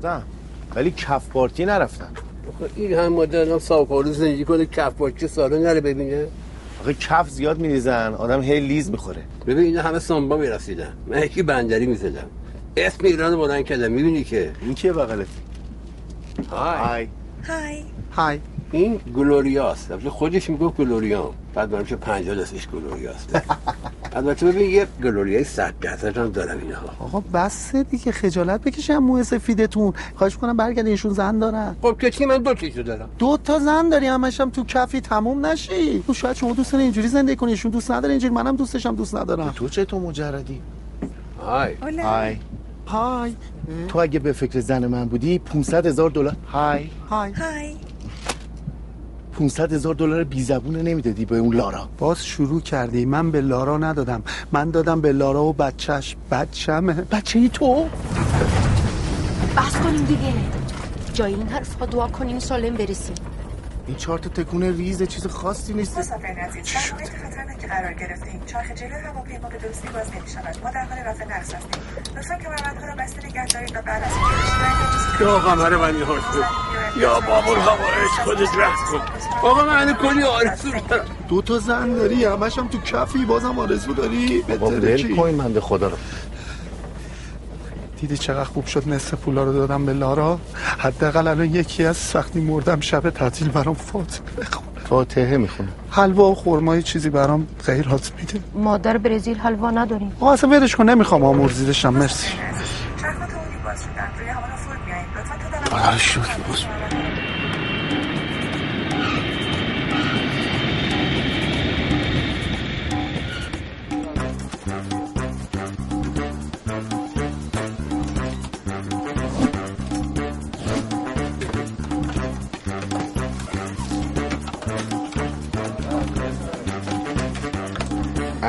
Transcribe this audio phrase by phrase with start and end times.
[0.00, 0.22] رفتم
[0.74, 2.12] ولی کف پارتی نرفتم
[2.48, 6.26] آخه این هم مدل هم ساوکارو زندگی کنه کف باچه ساله نره ببینه.
[6.80, 9.22] آخه کف زیاد میریزن آدم هی لیز می‌خوره.
[9.46, 10.92] ببین اینا همه سامبا می‌رسیدن.
[11.06, 12.26] من یکی بندری می‌زدم.
[12.76, 15.26] اسم ایران بلند کردم می‌بینی که؟ این کیه بغلت؟
[16.50, 17.08] های
[17.48, 18.40] های های
[18.72, 20.08] این گلوریاست.
[20.08, 21.34] خودش می‌گفت گلوریام.
[21.54, 23.36] بعد من میشه 50 دستش گلوریاست.
[24.20, 26.86] البته ببین یه گلوریای 100 درصد هم دارم اینها.
[27.00, 29.92] آقا بس دیگه خجالت بکشم موه سفیدتون.
[30.14, 31.76] خواهش کنم برگردین ایشون زن دارن.
[31.82, 33.08] خب که چی من دو چیزو دارم.
[33.18, 36.02] دو تا زن داری همش هم تو کفی تموم نشی.
[36.06, 37.50] تو شاید شما دوست داری اینجوری زندگی کنی.
[37.50, 39.52] ایشون دوست نداره اینجوری منم دوستشم دوست ندارم.
[39.56, 40.60] تو چطور مجردی؟
[41.42, 42.36] های های
[42.86, 43.34] های
[43.88, 46.36] تو اگه به فکر زن من بودی 500 هزار دلار.
[46.52, 47.76] های های های
[49.40, 53.04] 500 هزار دلار بی زبونه نمی‌دادی به اون لارا؟ باز شروع کردی.
[53.04, 54.22] من به لارا ندادم.
[54.52, 56.16] من دادم به لارا و بچهش.
[56.30, 57.88] بچمه بچه ای تو؟
[59.56, 60.32] بس کنیم دیگه.
[61.14, 63.14] جای این حرفا دعا کنیم سالم برسیم.
[63.86, 65.98] این چهار تا تکون ریز چیز خاصی نیست.
[65.98, 66.62] مسافرین عزیز
[67.68, 68.39] قرار گرفتیم.
[68.52, 71.82] چرخ جلو هواپیما به درستی باز نمی شود ما در حال رفع نقص هستیم.
[72.16, 74.10] لطفا کمربندها را بسته نگه دارید و بعد از
[75.20, 77.00] یا قمر من یهاش کن.
[77.00, 79.00] یا بابور هوایش خودش رفت کن.
[79.48, 83.94] آقا من کلی آرزو دارم دو تا زن داری همش هم تو کفی بازم آرزو
[83.94, 85.96] داری؟ بابا ول کن بنده خدا رو.
[88.00, 90.38] دیدی چقدر خوب شد نصف پولا رو دادم به لارا؟
[90.78, 95.68] حداقل الان یکی از وقتی مردم شب تعطیل برام فاطمه بخونه فاتحه می‌خونه.
[95.90, 98.40] حلوا و خرمای چیزی برام خیرات میده.
[98.54, 100.12] مادر برزیل حلوا نداریم.
[100.20, 102.28] آقا اصلا ولش کن نمی‌خوام آمرزیدشم مرسی.
[103.00, 103.58] چرخ اتومبیل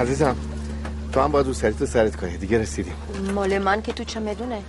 [0.02, 0.36] عزیزم
[1.14, 2.94] تو هم باید رو سریت سرت کنی دیگه رسیدیم.
[3.36, 4.62] مال من که تو چمدونه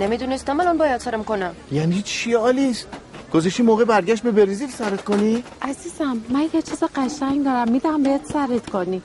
[0.00, 1.54] نمی‌دونستم الان باید سرم کنم.
[1.72, 2.84] یعنی چی آلیس؟
[3.32, 7.72] گذاشتی موقع برگشت به برزیل سرت کنی؟ عزیزم من یه چیز قشنگ دارم.
[7.72, 9.02] میدم بهت سرت کنی.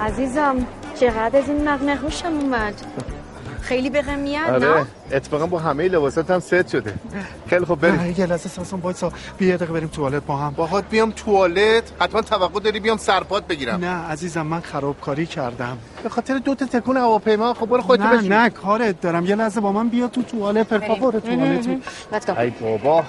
[0.00, 0.66] عزیزم
[1.00, 2.74] چقدر از این نقنق خوشم اومد؟
[3.72, 4.78] خیلی به میاد آره.
[4.78, 6.94] نه؟ اتفاقا با همه لباسات هم ست شده.
[7.46, 7.94] خیلی خب بریم.
[7.94, 9.12] نه، یه لحظه ساسان وایسا.
[9.38, 10.50] بیا دقیقه بریم توالت با هم.
[10.50, 11.82] باهات بیام توالت.
[12.00, 13.80] حتما توقع داری بیام سرپات بگیرم.
[13.84, 15.78] نه عزیزم من خرابکاری کردم.
[16.02, 18.32] به خاطر دو تا تکون هواپیما خب برو خودت نه بشین.
[18.32, 19.26] نه کارت دارم.
[19.26, 22.38] یه لحظه با من بیا تو توالت پر فاور توالت.
[22.38, 23.04] ای بابا.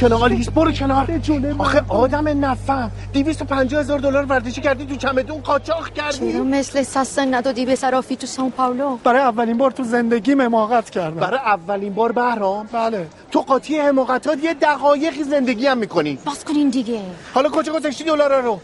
[0.00, 1.20] کنار آلیس برو کنار.
[1.58, 2.90] آخه آدم نفهم.
[3.12, 8.16] 250 هزار دلار ورزشی کردی تو چمدون قاچاق چرا کردی مثل ساسن ندادی به صرافی
[8.16, 11.20] تو سان پاولو؟ برای اولین بار تو زندگی حماقت کردم.
[11.20, 13.06] برای اولین بار بهرام؟ بله.
[13.30, 16.18] تو قاطی حماقتات یه دقایقی زندگی هم می‌کنی.
[16.24, 17.00] باز کنین دیگه.
[17.34, 18.60] حالا کجا گذاشتی دلار رو؟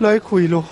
[0.00, 0.62] لای کویلو.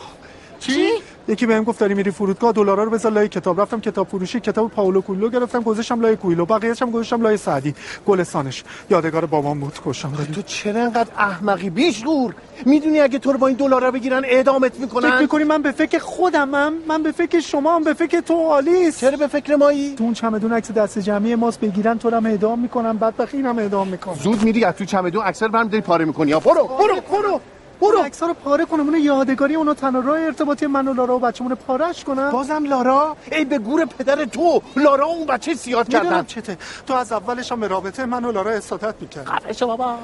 [0.61, 0.89] چی؟
[1.33, 3.61] یکی بهم گفت داری میری فرودگاه دلارا رو بذار لای کتاب.
[3.61, 6.47] رفتم کتاب فروشی کتاب پاولو کویلو گرفتم گذاشتم لای کویلو.
[6.47, 7.75] بقیه‌اش هم گذاشتم لای سعدی.
[8.07, 8.65] گلستانش.
[8.91, 12.35] یادگار بابام بود کشم تو چرا انقدر احمقی؟ بیشور
[12.67, 15.99] می‌دونی اگه تو رو با این دلارا بگیرن اعدامت فکر می‌کنن می‌کنی من به فکر
[15.99, 19.01] خودمم؟ من به فکر شما هم به فکر تو آلیس.
[19.01, 22.27] چرا به فکر مایی؟ تو اون چمدون عکس دست جمعی ماست بگیرن تو رو هم
[22.27, 24.15] اعدام می‌کنن بعد اینم اعدام می‌کنن.
[24.15, 26.31] زود میری از تو چمدون اکثر برم داری پاره می‌کنی.
[26.31, 27.41] یا برو برو برو.
[27.83, 27.99] برو.
[27.99, 31.55] عکس‌ها رو پاره کنم اون یادگاری اونو تنها راه ارتباطی من و لارا و بچه‌مون
[31.55, 32.31] پارش کنم.
[32.31, 36.25] بازم لارا؟ ای به گور پدر تو لارا اون بچه سیاد کردن.
[36.25, 36.59] چته.
[36.87, 39.95] تو از اولش هم رابطه من و لارا استادت می‌کرد خفش بابا.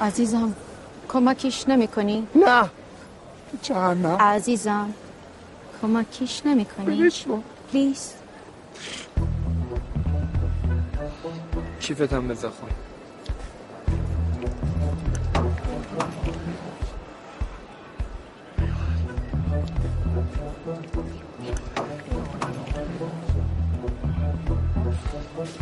[0.00, 0.52] عزیزم
[1.08, 2.70] کمکش نمی‌کنی؟ نه.
[3.62, 4.16] جهنم.
[4.20, 4.94] عزیزم
[5.82, 7.10] کمکش نمی‌کنی.
[7.72, 8.12] پلیز.
[11.80, 12.52] کیفتم بذار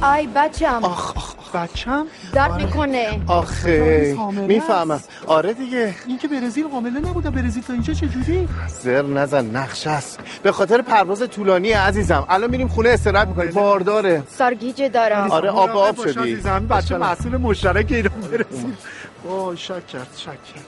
[0.02, 0.84] آی بچم.
[0.84, 3.20] آخ آخ بچم؟ درد می‌کنه.
[3.26, 4.16] آخه
[4.48, 5.00] می‌فهمم.
[5.26, 5.94] آره دیگه.
[6.06, 7.30] این که برزیل حامله نبوده.
[7.30, 8.48] برزیل تا اینجا چجوری؟
[8.82, 12.26] زر نزن نقش است به خاطر پرواز طولانی عزیزم.
[12.28, 13.50] الان میریم خونه استراحت می‌کنیم.
[13.50, 14.22] بارداره.
[14.30, 15.30] سرگیجه دارم.
[15.30, 16.32] آره آب آب شدی.
[16.32, 16.66] عزیزم.
[16.66, 18.78] بچه مسئول مشترک ایران برسید
[19.24, 20.64] وای شک کرد شک کرد.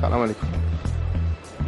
[0.00, 0.46] سلام علیکم.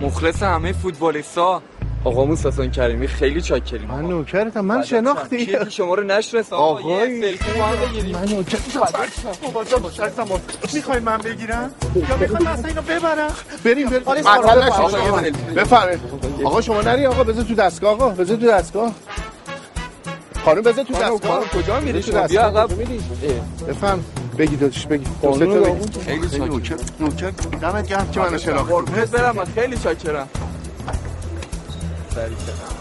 [0.01, 1.63] مخلص همه فوتبالیستا.
[2.07, 3.89] آقامون ساسان کریمی خیلی چاکریم.
[3.89, 5.47] من نوکرتم من شناختی.
[5.47, 6.83] کی شما رو نشناسم آقای.
[6.85, 8.17] آقا یه سلفی هم بگیریم.
[8.17, 10.27] من نوکرتم.
[10.75, 13.31] می‌خوای من بگیرم؟ یا می‌خوای اصلا اینو ببرم؟
[13.65, 14.03] بریم بریم.
[14.05, 14.23] آره،.
[14.23, 15.23] آقا،
[15.57, 16.01] بفرمایید.
[16.45, 18.09] آقا شما نری آقا بذار تو دستگاه آقا.
[18.09, 18.93] بذار تو دستگاه.
[20.45, 21.45] خانم بذار تو دستگاه.
[21.45, 22.65] کجا میری؟ تو شما بیا دستگاه.
[22.65, 22.71] عقب.
[23.69, 24.05] بفهم
[24.39, 25.07] بگی دادش بگی.
[26.05, 27.31] خیلی نوکر نوکر
[27.61, 29.01] دمت گرم که منو شناختی.
[29.13, 30.29] برم خیلی چاکرم.
[32.17, 32.77] سری کنم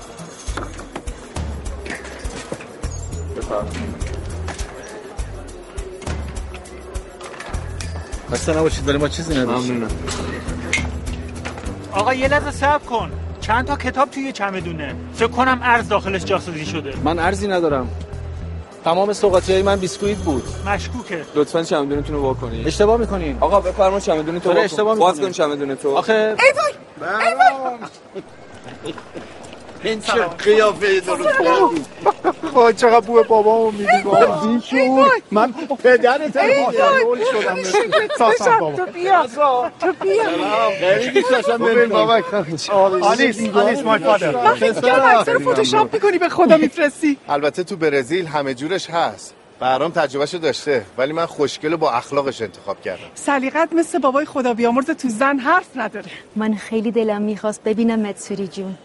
[8.31, 9.75] خسته نباشید ولی ما چیزی نداشتیم.
[9.75, 9.91] ممنونم.
[11.91, 13.11] آقا یه لحظه صبر کن.
[13.41, 14.95] چند تا کتاب توی چمدونه.
[15.15, 16.93] فکر کنم ارز داخلش جاسوسی شده.
[17.03, 17.89] من ارزی ندارم.
[18.85, 20.43] تمام سوقاتی های من بیسکویت بود.
[20.65, 21.25] مشکوکه.
[21.35, 23.37] لطفا چمدونتون رو واکنید اشتباه می‌کنین.
[23.39, 24.65] آقا بفرما چمدون تو داره واکن.
[24.65, 25.27] اشتباه باز می‌کنی.
[25.27, 25.97] کن چمدون تو.
[25.97, 26.35] آخه
[29.83, 31.39] این چه قیافه درست
[32.53, 33.85] وای چقدر بوه بابامو میدی
[34.43, 35.11] بیشور.
[35.31, 37.57] من پدرت رول شدم
[38.17, 38.85] ساسم بابا.
[40.79, 42.21] خیلی دوست داشتم بریم بابا
[42.71, 44.35] آلیس آلیس مای فادر.
[44.37, 47.17] اکثر فتوشاپ می‌کنی به خدا میفرستی.
[47.29, 49.33] البته تو برزیل همه جورش هست.
[49.59, 53.03] برام تجربهشو داشته ولی من خوشگل و با اخلاقش انتخاب کردم.
[53.15, 56.11] سلیقت مثل بابای خدا بیامرز تو زن حرف نداره.
[56.35, 58.77] من خیلی دلم می‌خواست ببینم متسوری جون.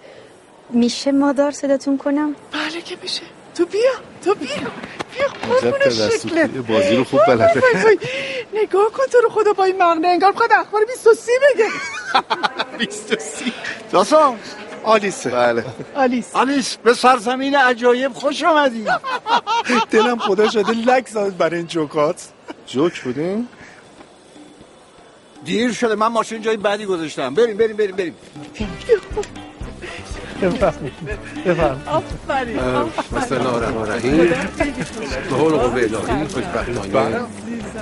[0.71, 3.23] میشه مادار صداتون کنم؟ بله که میشه.
[3.55, 3.91] تو بیا
[4.25, 4.49] تو بیا.
[5.15, 5.27] بیا
[5.61, 6.51] قربون شکلت.
[6.51, 7.63] بازی رو خوب بلده.
[8.55, 11.67] نگاه کن تو رو خدا با این مغنه انگار بخواد اخبار 23 بگه.
[12.79, 13.45] 23
[13.93, 14.37] داستان.
[14.85, 15.31] آلیسه.
[15.31, 15.65] بله.
[15.95, 18.85] آلیس آلیس به سرزمین عجایب خوش آمدی.
[19.91, 22.29] دلم خدا شده لک زد برای این جوکات
[22.67, 23.49] جوک بودیم
[25.45, 27.35] دیر شده من ماشین جای بعدی گذاشتم.
[27.35, 28.15] بریم بریم بریم بریم.
[31.87, 34.17] آفرین الله الرحمن الرحیم
[35.31, 37.21] به حول قوه الهی خوشبختانه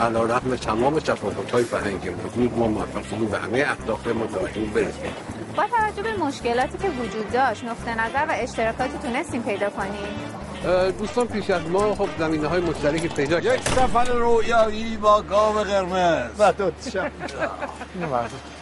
[0.00, 5.12] علا رقم تمام تفاوت های فرهنگی موجود ما موفق به همه اهداف متوجه برسیم
[5.56, 11.26] با توجه به مشکلاتی که وجود داشت نقطه نظر و اشتراکاتی تونستیم پیدا کنیم دوستان
[11.26, 16.52] پیش از ما خب زمینه های مشترکی پیدا یک سفر رویایی با گاو قرمز و
[16.52, 16.70] دو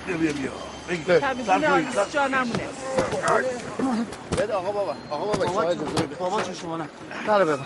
[0.07, 0.51] بیا بیا بیا.
[2.13, 2.69] جا نمونه.
[4.39, 4.95] بده آقا بابا.
[5.11, 5.75] آقا بابا.
[6.19, 6.89] بابا شما نه.
[7.27, 7.59] بله بله.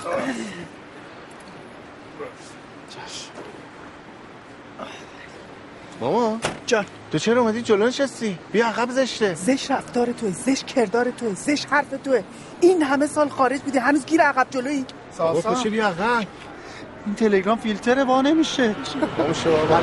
[6.01, 6.41] ماما.
[6.67, 6.87] جان.
[7.13, 9.35] تو چرا اومدی جلو نشستی؟ بیا عقب زشته.
[9.35, 12.23] زش رفتار توه زش کردار توه زش حرف توه.
[12.61, 16.27] این همه سال خارج بودی هنوز گیر عقب جلویی؟ ساسا بیا عقب.
[17.07, 18.75] این تلگرام فیلتر با نمیشه
[19.19, 19.79] باشه بابا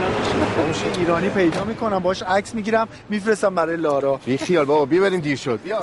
[0.97, 5.38] ایرانی پیدا می‌کنم باش عکس می‌گیرم میفرستم برای لارا بی خیال بابا بیا بریم دیر
[5.38, 5.81] شد بیا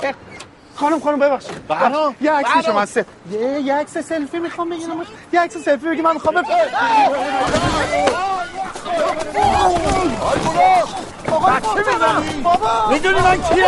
[0.75, 2.69] خانم خانم ببخشید برام، یه عکس.
[2.69, 6.35] من سه یه یه عکس سلفی می‌خوام بگیرم یه عکس سلفی بگی من می‌خوام
[12.43, 13.65] بابا می‌دونی من کیم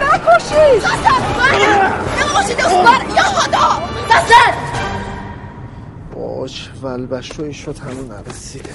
[0.00, 0.84] نکشید
[2.20, 4.83] نباشید اخبار یا خدا نزد
[6.24, 8.74] باش ولبشو این شد همون نرسیده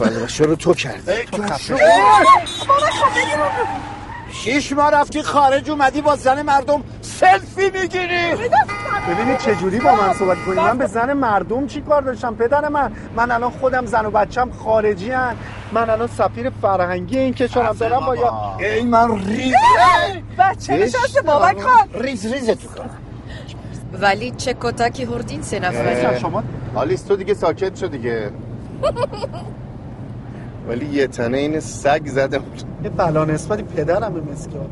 [0.00, 1.12] ولبشو رو تو کردی.
[1.32, 1.76] تو خفه
[4.32, 8.34] شیش ماه رفتی خارج اومدی با زن مردم سلفی می‌گیری.
[9.08, 12.68] ببینید چه جوری با من صحبت کنید من به زن مردم چی کار داشتم؟ پدر
[12.68, 15.36] من من الان خودم زن و بچم خارجی هن.
[15.72, 17.72] من الان سفیر فرهنگی این کشورم.
[17.72, 19.54] دارم با یا ای من ریز
[20.38, 22.02] بچه نشسته بابک خان.
[22.02, 22.90] ریز ریز تو کنم.
[23.92, 26.18] ولی چه کتکی هردین سه اه.
[26.18, 26.42] شما
[26.74, 28.30] آلیس تو دیگه ساکت شو دیگه.
[30.68, 32.40] ولی یه تنه این سگ زده.
[32.84, 34.66] یه بلا نسبتی پدرم به مسکیان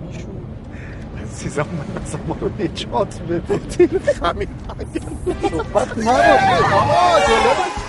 [1.23, 3.59] عزیزم من از ما رو نجات بده.
[3.71, 4.49] تیر خمیر
[5.51, 6.09] صحبت نباشه.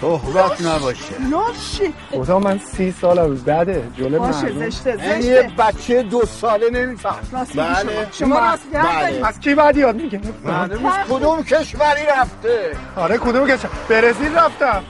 [0.00, 1.14] صحبت نباشه.
[1.30, 3.88] یاشی خدا من سی سالم بعده.
[3.98, 4.70] جلو باشه مردم.
[4.70, 5.52] زشته یه زشته.
[5.58, 7.46] بچه دو ساله نمیفهم.
[7.54, 8.08] بله.
[8.12, 8.12] شما.
[8.12, 9.26] شما راست بله.
[9.26, 14.84] از کی بعد یاد میگه معلوم نیست کدوم کشوری رفته؟ آره کدوم کشور؟ برزیل رفتم.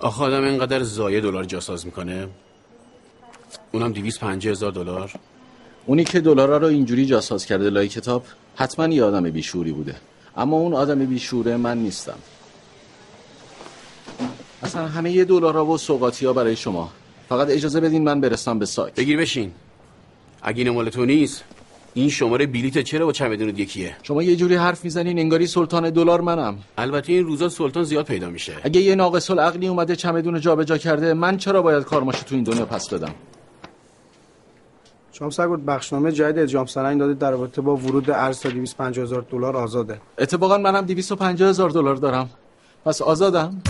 [0.00, 2.28] آخه آدم اینقدر زایه دلار جاساز می‌کنه.
[3.72, 5.12] اونم 250 هزار دلار.
[5.88, 8.24] اونی که دلارا رو اینجوری جاساز کرده لای کتاب
[8.56, 9.94] حتما یه آدم بیشوری بوده.
[10.36, 12.18] اما اون آدم بیشوره من نیستم.
[14.62, 16.90] اصلا همه یه دلارا و سوقاتی ها برای شما.
[17.28, 18.94] فقط اجازه بدین من برسم به سایت.
[18.94, 19.50] بگیر بشین.
[20.42, 21.44] اگه این مال تو نیست
[21.94, 26.20] این شماره بلیت چرا با چمدونت یکیه شما یه جوری حرف می‌زنین انگاری سلطان دلار
[26.20, 26.58] منم.
[26.78, 28.52] البته این روزا سلطان زیاد پیدا میشه.
[28.62, 32.66] اگه یه ناقص العقلی اومده چمدون جابجا کرده من چرا باید کارماشو تو این دنیا
[32.66, 33.14] پس بدم؟
[35.18, 39.04] شما سر بود بخشنامه جدید اجرام سرنگ دادید در رابطه با ورود ارز تا 250
[39.04, 40.00] هزار دلار آزاده.
[40.18, 42.30] اتفاقا منم 250 هزار دلار دارم.
[42.84, 43.62] پس آزادم.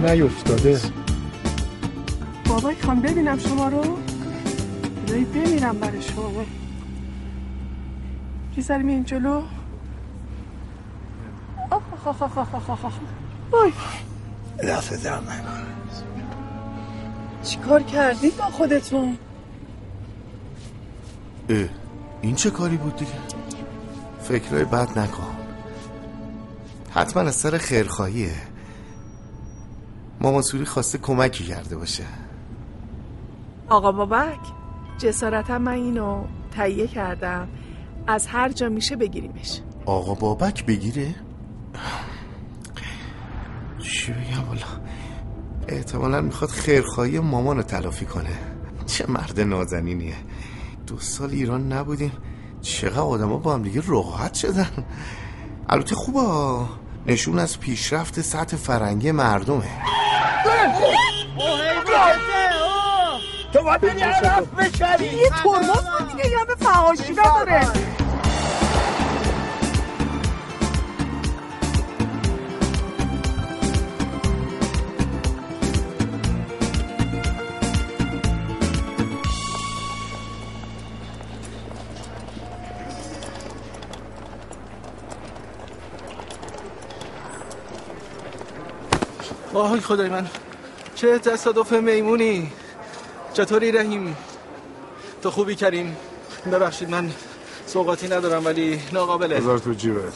[0.00, 0.80] نیفتاده.
[2.46, 3.98] بابا خان ببینم شما رو.
[5.06, 6.44] خدایی بمیرم برای شما.
[8.56, 9.42] بیزرم این جلو.
[13.50, 13.72] بای
[14.58, 15.26] دفعه درم
[16.10, 16.22] آخ
[17.52, 19.18] آخ آخ بای با خودتون؟
[21.48, 21.68] اه
[22.22, 23.12] این چه کاری بود دیگه؟
[24.22, 25.36] فکرای بد نکن.
[26.90, 28.49] حتما از سر خیرخواهیه.
[30.20, 32.04] مامان سوری خواسته کمکی کرده باشه.
[33.68, 34.40] آقا بابک
[34.98, 37.48] جسارتا من اینو تهیه کردم.
[38.06, 39.60] از هر جا میشه بگیریمش.
[39.86, 41.14] آقا بابک بگیره؟
[43.78, 44.66] چی بگم والا
[45.68, 48.38] احتمالا می‌خواد خیرخواهی مامان رو تلافی کنه.
[48.86, 50.16] چه مرد نازنینیه.
[50.86, 52.12] دو سال ایران نبودیم.
[52.60, 54.84] چقدر آدما با هم دیگه راحت شدن.
[55.68, 56.20] البته خوبه.
[57.06, 59.70] نشون از پیشرفت سطح فرنگی مردمه.
[63.52, 65.06] تو باید بری عرف بشری.
[65.06, 67.60] یه ترمز بود دیگه یه به فهاشی نداره؟
[89.60, 90.26] وای خدای من
[90.94, 92.52] چه تصادف میمونی؟
[93.32, 94.16] چطوری رحیم؟
[95.22, 95.96] تو خوبی کریم؟
[96.52, 97.10] ببخشید من
[97.66, 100.12] سوقاتی ندارم ولی ناقابله هزار تو جیبت.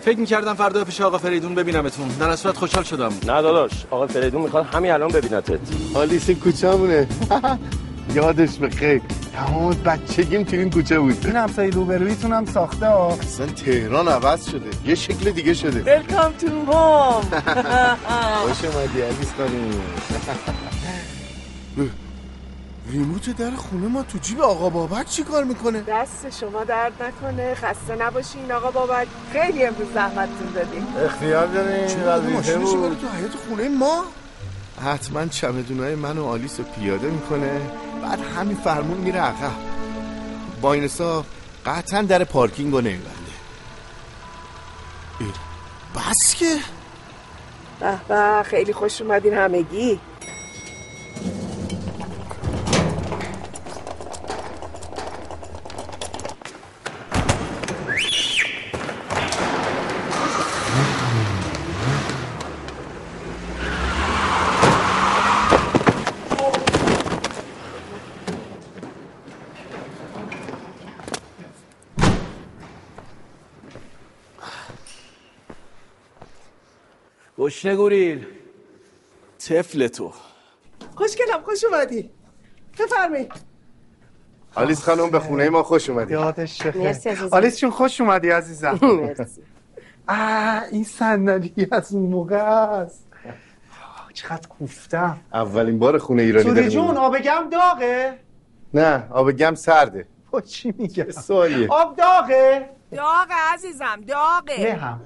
[0.00, 2.08] فکر می‌کردم فردا پیش آقا فریدون ببینمتون.
[2.08, 3.12] در صورت خوشحال شدم.
[3.26, 5.58] نه داداش آقا فریدون می‌خواد همین الان ببینتت.
[5.94, 7.08] آلیس این کوچه‌مونه.
[8.18, 9.02] یادش بخیر
[9.36, 11.26] تمام بچگیم تو این کوچه بود.
[11.26, 13.08] این همسایه روبرویتون هم ساخته ها.
[13.12, 14.70] اصلا تهران عوض شده.
[14.84, 15.80] یه شکل دیگه شده.
[15.80, 17.20] ویلکام تو هوم
[18.42, 19.80] خوش اومدی علیس خانم.
[22.92, 27.54] ریموت در خونه ما تو جیب آقا بابک چی کار می‌کنه؟ دست شما درد نکنه
[27.54, 29.06] خسته نباشین آقا بابک.
[29.32, 30.86] خیلی امروز زحمتتون دادیم.
[31.04, 34.04] اختیار دارین؟ چرا بود؟ تو حیات خونه ما؟
[34.84, 37.60] حتما چمدونای من و آلیس رو پیاده می‌کنه.
[38.02, 39.52] بعد همین فرمون میره عقب.
[40.60, 41.26] با این حساب
[41.66, 43.18] قطعا در پارکینگ رو نمیبنده
[45.94, 46.56] بس که؟
[48.08, 50.00] به خیلی خوش اومدین همگی.
[77.58, 78.26] گشنه گوریل
[79.38, 80.12] طفل تو.
[80.94, 82.10] خوشگلم خوش اومدی.
[82.78, 83.32] بفرمایید.
[84.54, 86.12] آلیس خانم به خونه ما خوش اومدی.
[86.12, 87.28] یادش مرسی عزیزم.
[87.32, 88.78] آلیس جون خوش اومدی عزیزم.
[89.02, 89.42] مرسی.
[90.08, 93.06] آه این صندلی از اون موقع است.
[94.14, 95.18] چقدر کوفتم.
[95.34, 96.68] اولین بار خونه ایرانی داریم.
[96.68, 98.18] جون آب گم داغه؟
[98.74, 100.06] نه آب گم سرده.
[100.30, 104.62] با چی میگه سوالیه؟ آب داغه؟ داغ عزیزم داغه.
[104.62, 105.00] نه هم.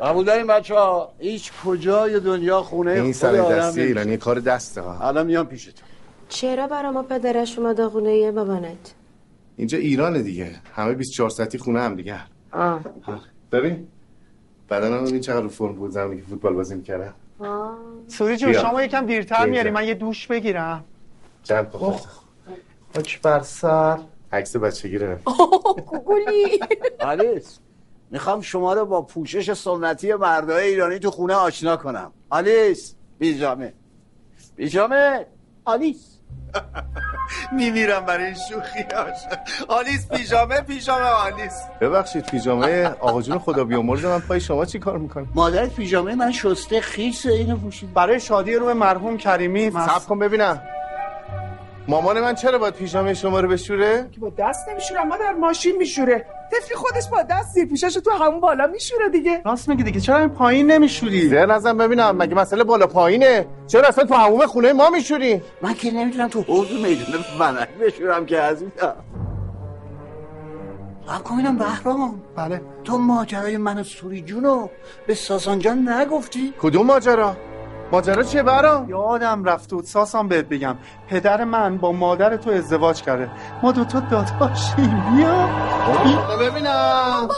[0.00, 3.80] قبول داریم بچه ها هیچ کجای دنیا خونه این سر دستی.
[3.80, 5.08] ایرانی کار دسته ها.
[5.08, 5.84] الان میام پیشتون
[6.28, 8.94] چرا برا ما پدرش اومده خونه بابانت؟
[9.56, 10.50] اینجا ایرانه دیگه.
[10.74, 12.20] همه 24 ساعتی خونه هم دیگه.
[12.52, 12.80] آه.
[13.52, 13.88] ببین
[14.70, 17.78] بدنم این چقدر فرم بود زمانی که فوتبال بازی می‌کردم آه.
[18.08, 18.52] سوری جون.
[18.52, 19.70] شما یکم دیرتر میاری.
[19.70, 20.84] من یه دوش بگیرم.
[21.44, 21.66] تا
[22.94, 23.98] خاک بر سر.
[24.32, 25.16] عکس بچگی رو.
[25.86, 26.60] گوگلی
[27.00, 27.58] آلیس
[28.14, 32.12] می‌خوام شما رو با پوشش سنتی مردای ایرانی تو خونه آشنا کنم.
[32.30, 32.94] آلیس.
[33.18, 33.72] بیجامه.
[34.56, 35.26] بیجامه.
[35.64, 36.18] آلیس.
[37.58, 39.16] میمیرم برای این شوخیاش
[39.68, 41.52] آلیس پیژامه پیژامه آلیس.
[41.80, 46.32] ببخشید پیژامه آقا جون خدا بیامرز من پای شما چی کار می‌کنه مادرت پیژامه من
[46.32, 50.62] شسته خیسه اینو پوشید برای شادی رو به مرحوم کریمی صبر کن ببینم.
[51.88, 55.76] مامان من چرا باید پیژامه شما رو بشوره؟ که با دست نمیشورم ما در ماشین
[55.76, 56.26] میشوره.
[56.52, 59.42] طفلی خودش با دست زیر پیشش تو همون بالا میشوره دیگه.
[59.44, 63.88] راست میگی دیگه چرا این پایین نمیشوری؟ زیر نزن ببینم مگه مسئله بالا پایینه؟ چرا
[63.88, 68.40] اصلا تو هموم خونه ما میشوری؟ من که نمی‌تونم تو حوض میدون ونک بشورم که
[71.24, 72.22] کن اینم بهرام.
[72.36, 72.62] بله.
[72.84, 74.68] تو ماجرای من و سوری جونو
[75.06, 77.36] به ساسان جان نگفتی؟ کدوم ماجرا؟
[77.94, 80.76] ماجرا چیه برام؟ یادم رفت بود ساسان بهت بگم.
[81.08, 83.30] پدر من با مادر تو ازدواج کرده.
[83.62, 85.04] ما دوتا داداشیم.
[85.16, 85.48] بیا.
[86.40, 87.28] ببینم.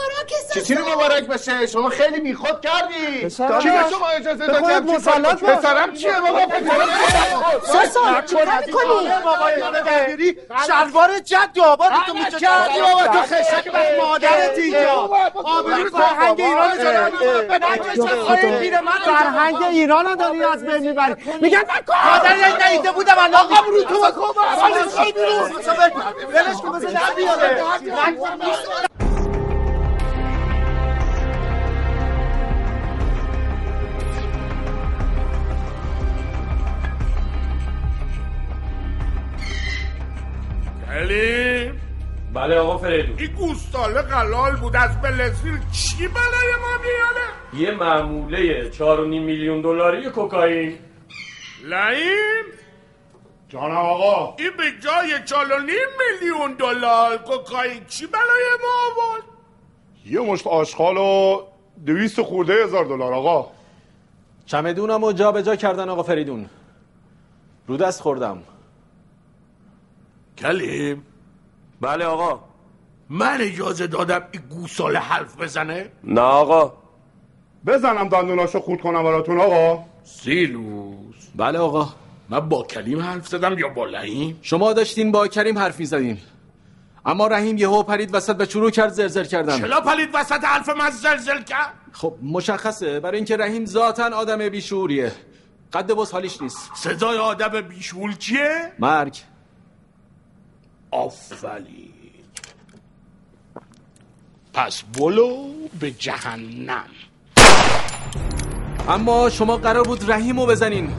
[0.67, 3.25] چی رو مبارک بشه شما خیلی بیخود کردی.
[3.25, 3.59] پسرم.
[3.59, 5.43] کی به شما اجازه داد مسلط.
[5.43, 6.39] پسرم چیه بابا؟
[7.65, 10.35] ساسان، چیکار می‌کنی؟
[10.67, 15.09] شلوار جد و آباد تو کردی بابا تو خشک به مادرت اینجا.
[15.43, 16.77] آبروی فرهنگ ایران رو
[19.05, 21.15] فرهنگ ایران رو داری از بین می‌بری.
[21.41, 23.33] میگن نکن مادر نیده بودم الان.
[23.33, 24.01] آقا برو تو.
[24.01, 24.33] بکن
[26.33, 27.63] ولش کن بزن در بیاره
[40.91, 41.86] علی.
[42.37, 43.19] بله آقا فریدون.
[43.19, 50.09] این گوستاله قلال بود از بلزیل چی بلای ما میاره یه معموله 4.5 میلیون دلاری
[50.09, 50.77] کوکائین.
[51.63, 52.45] لعیم
[53.49, 54.35] جان آقا.
[54.39, 59.23] این به جای چال و نیم میلیون دلار کوکائین چی بلای ما آورد
[60.05, 61.41] یه مشت آشغال و
[61.85, 63.51] دویست خورده هزار دلار آقا.
[64.45, 66.49] چمدونم رو جا به جا کردن آقا فریدون.
[67.67, 68.43] رو دست خوردم.
[70.37, 71.05] کلیم.
[71.81, 72.39] بله آقا.
[73.09, 76.73] من اجازه دادم این گوساله حرف بزنه؟ نه آقا.
[77.67, 79.83] بزنم دندوناشو خورد کنم براتون آقا.
[80.03, 81.15] سیلوس.
[81.35, 81.89] بله آقا.
[82.29, 86.17] من با کلیم حرف زدم یا با لعیم شما داشتین با کریم حرف می‌زدین.
[87.05, 89.59] اما رحیم یهو پرید وسط به شروع کرد زرزر کردن.
[89.59, 92.99] چلا پلید وسط حرف من زلزل کرد؟ خب مشخصه.
[92.99, 95.11] برای اینکه رحیم ذاتا آدم بیشوریه.
[95.73, 96.71] قد بس حالیش نیست.
[96.75, 99.17] صدای آدم بیشول چیه؟ مرگ.
[100.91, 101.93] آفرین.
[104.53, 105.47] پس بلو
[105.79, 106.85] به جهنم.
[108.89, 110.93] اما شما قرار بود رحیمو بزنین.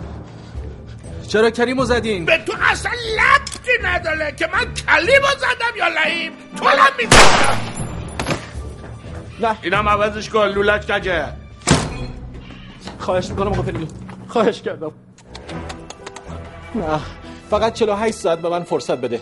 [1.29, 6.69] چرا کریمو زدین؟ به تو اصلا لبتی نداره که من کلیمو زدم یا لعیم تو
[6.69, 7.59] هم می‌زدم
[9.41, 9.57] نه.
[9.63, 11.33] اینم عوضش کن لولک کجه
[12.99, 13.89] خواهش می‌کنم آقا فریدون
[14.29, 14.93] خواهش کردم.
[16.75, 17.01] نه.
[17.51, 19.21] فقط 48 ساعت به من فرصت بده.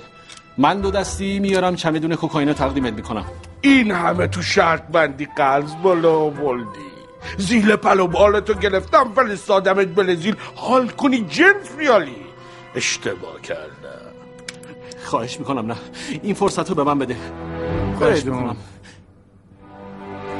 [0.59, 3.25] من دو دستی میارم چمدون کوکائین تقدیمت می‌کنم.
[3.61, 6.87] این همه تو شرط بندی قرض بالا آوردی.
[7.39, 12.17] زیل پلو بالتو گرفتم فرستادمت برزیل حال کنی جنس بیالی
[12.75, 14.13] اشتباه کردم.
[15.05, 15.77] خواهش می‌کنم نه.
[16.23, 17.17] این فرصت رو به من بده.
[17.99, 18.57] خواهش می‌کنم.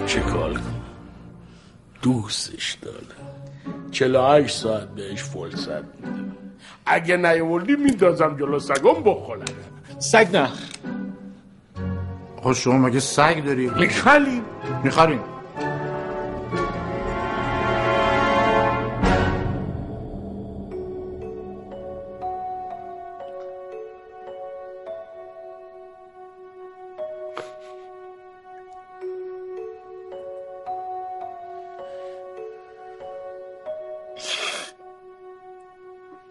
[0.07, 0.83] چه کار کنم؟
[2.03, 2.97] دوستش داره
[3.91, 6.37] 48 ساعت بهش فرصت میدم.
[6.87, 9.45] اگه نیاوردی میندازم جلو سگم بخورن
[9.99, 10.49] سگ نه.
[12.43, 14.45] خب شما مگه سگ داری؟ می‌خریم
[14.85, 15.21] می‌خریم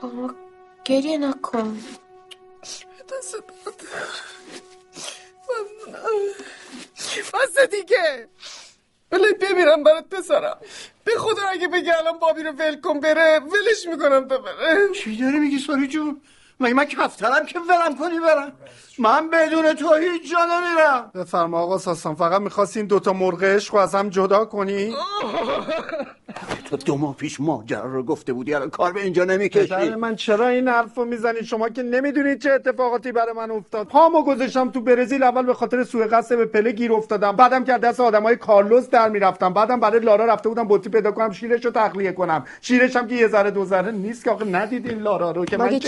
[0.01, 0.34] بابا
[0.86, 1.78] گریه نکن.
[3.09, 3.35] دست
[7.33, 8.27] بس دیگه.
[9.09, 10.57] بله بمیرم برات پسرم.
[11.03, 15.17] به خدا اگه بگی الان بابی رو ول کن بره ولش می‌کنم تا بره چی
[15.17, 16.21] داری میگی ساری جون
[16.59, 18.57] مگه من کفترم که ولم کنی برم؟
[18.99, 21.12] من بدون تو هیچ جا نمیرم.
[21.15, 24.95] بفرما آقا ساسان فقط می‌خواستی این دوتا مرغ عشق رو از هم جدا کنی؟
[26.69, 29.95] تو دو ماه پیش ماجرا رو گفته بودی الان کار به اینجا نمی‌کشی.
[29.95, 33.88] من چرا این حرف رو می‌زنی؟ شما که نمی‌دونید چه اتفاقاتی برای من افتاد.
[33.88, 37.36] پامو گذاشتم تو برزیل اول به خاطر سوء قصد به پله گیر افتادم.
[37.36, 39.53] بعدم که از دست آدمای کارلوس در می‌رفتم.
[39.53, 42.45] بعدم برای لارا رفته بودم بطری پیدا کنم شیرش رو تخلیه کنم.
[42.62, 45.65] شیرش هم که یه ذره دو ذره نیست که آخه ندیدین لارا رو که من
[45.65, 45.79] مگه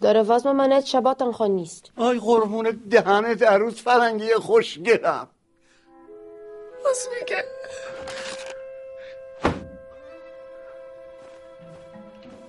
[0.00, 1.90] داره وازم منت شباتن خون نیست.
[1.96, 5.28] آی قربون دهنت عروس فرنگی خوشگلم.
[6.90, 7.44] بس میگه.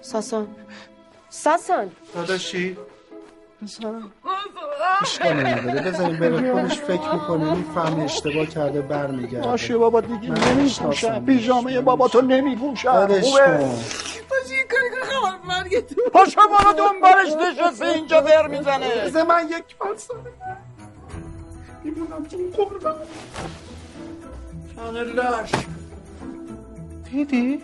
[0.01, 0.55] ساسان.
[1.29, 1.91] ساسان.
[2.13, 2.77] داداشی.
[5.01, 5.81] اشکال نداره.
[5.81, 9.47] بذاریم بره خودش فکر می‌کنه می‌فهمه اشتباه کرده برمیگرده.
[9.47, 11.25] باشه بابا دیگه نمیپوشم.
[11.25, 13.79] پیژامه بابا تو نمیپوشم خوبه؟ کن.
[16.13, 19.05] پاشو برو دنبالش نشسته اینجا در می‌زنه.
[19.05, 20.29] بذار من یک پرسانه
[21.83, 22.95] میمونم تو قربم
[25.03, 25.51] لش.
[27.11, 27.61] دیدی؟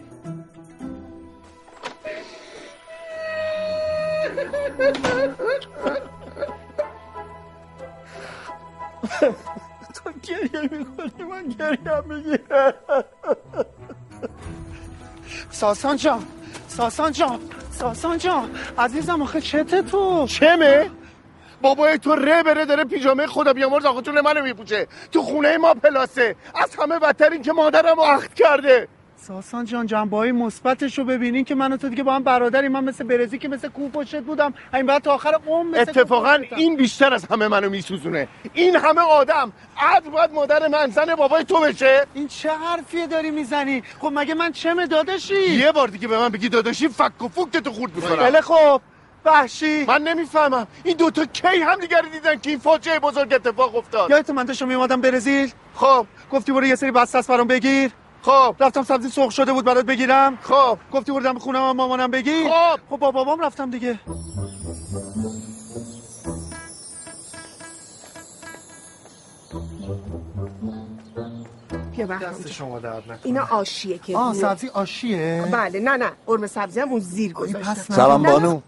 [9.93, 12.73] تو گریه می‌کنی من گریه می‌گیره
[15.51, 16.27] ساسان جان
[16.67, 17.39] ساسان جان
[17.71, 20.89] ساسان جان عزیزم آخه چته تو؟ چمه؟
[21.61, 24.87] بابای تو ره بره داره پیژامه خدا بیامرز آقاتون منو میپوشه.
[25.11, 26.35] تو خونه ما پلاسه.
[26.55, 28.87] از همه بدتر این که مادرم رو عقد کرده.
[29.27, 32.71] ساسان جان جنبه های مثبتش رو ببینین که من و تو دیگه با هم برادریم
[32.71, 34.53] من مثل برزی که مثل کو پشت بودم.
[34.73, 36.37] این بعد تا آخر عمر مثل اتفاقا.
[36.55, 38.27] این بیشتر از همه منو میسوزونه.
[38.53, 42.05] این همه آدم عد باید مادر من زن بابای تو بشه.
[42.13, 46.29] این چه حرفیه داری می‌زنی؟ خب مگه من چمه داداشی؟ یه بار دیگه به من
[46.29, 48.81] بگی داداشی فک و فوک تو خورد می‌کنم خیلی خب.
[49.25, 49.85] وحشی.
[49.85, 50.67] من نمی‌فهمم.
[50.83, 54.67] این دوتا کی هم دیگر دیدن که این فاجعه بزرگ اتفاق افتاد؟ یادت من داشتم
[54.67, 56.05] میومدم برزیل؟ خب.
[56.31, 57.91] گفتی برو یه سری است برام بگیر.
[58.21, 58.55] خب.
[58.59, 60.37] رفتم سبزی سرخ شده بود برات بگیرم.
[60.41, 60.77] خب.
[60.93, 62.79] گفتی بردم خونم هم مامانم بگیر خب.
[62.89, 63.99] خب با بابام رفتم دیگه.
[71.97, 73.19] بیا دست شما درد نکنه.
[73.23, 74.33] اینا آشیه که آه.
[74.33, 75.49] سبزی آشیه.
[75.51, 76.11] بله نه نه.
[76.25, 77.73] قرمه سبزی هم اون زیر گذاشتم.
[77.73, 78.61] سلام بانو.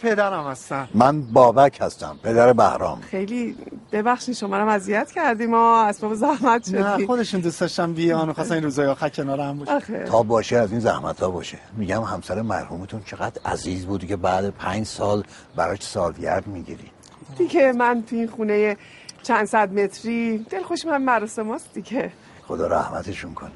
[0.00, 0.88] پدرم هستن.
[0.94, 3.00] من بابک هستم پدر بهرام.
[3.00, 3.56] خیلی
[3.92, 5.50] ببخشید شما رو اذیت کردیم.
[5.50, 7.06] ما اسباب زحمت نه شدیم.
[7.06, 10.04] خودشون دوست داشتن بیان خواستن این روزای آخر کنار هم باشه آخه.
[10.04, 11.58] تا باشه از این زحمت ها باشه.
[11.76, 15.24] میگم همسر مرحومتون چقدر عزیز بود که بعد پنج سال
[15.56, 16.90] براش سالگرد می‌گیری.
[17.38, 18.76] دیگه من تو این خونه
[19.22, 22.12] چند صد متری دلخوش من مراسم دیگه.
[22.46, 23.50] خدا رحمتشون کنه.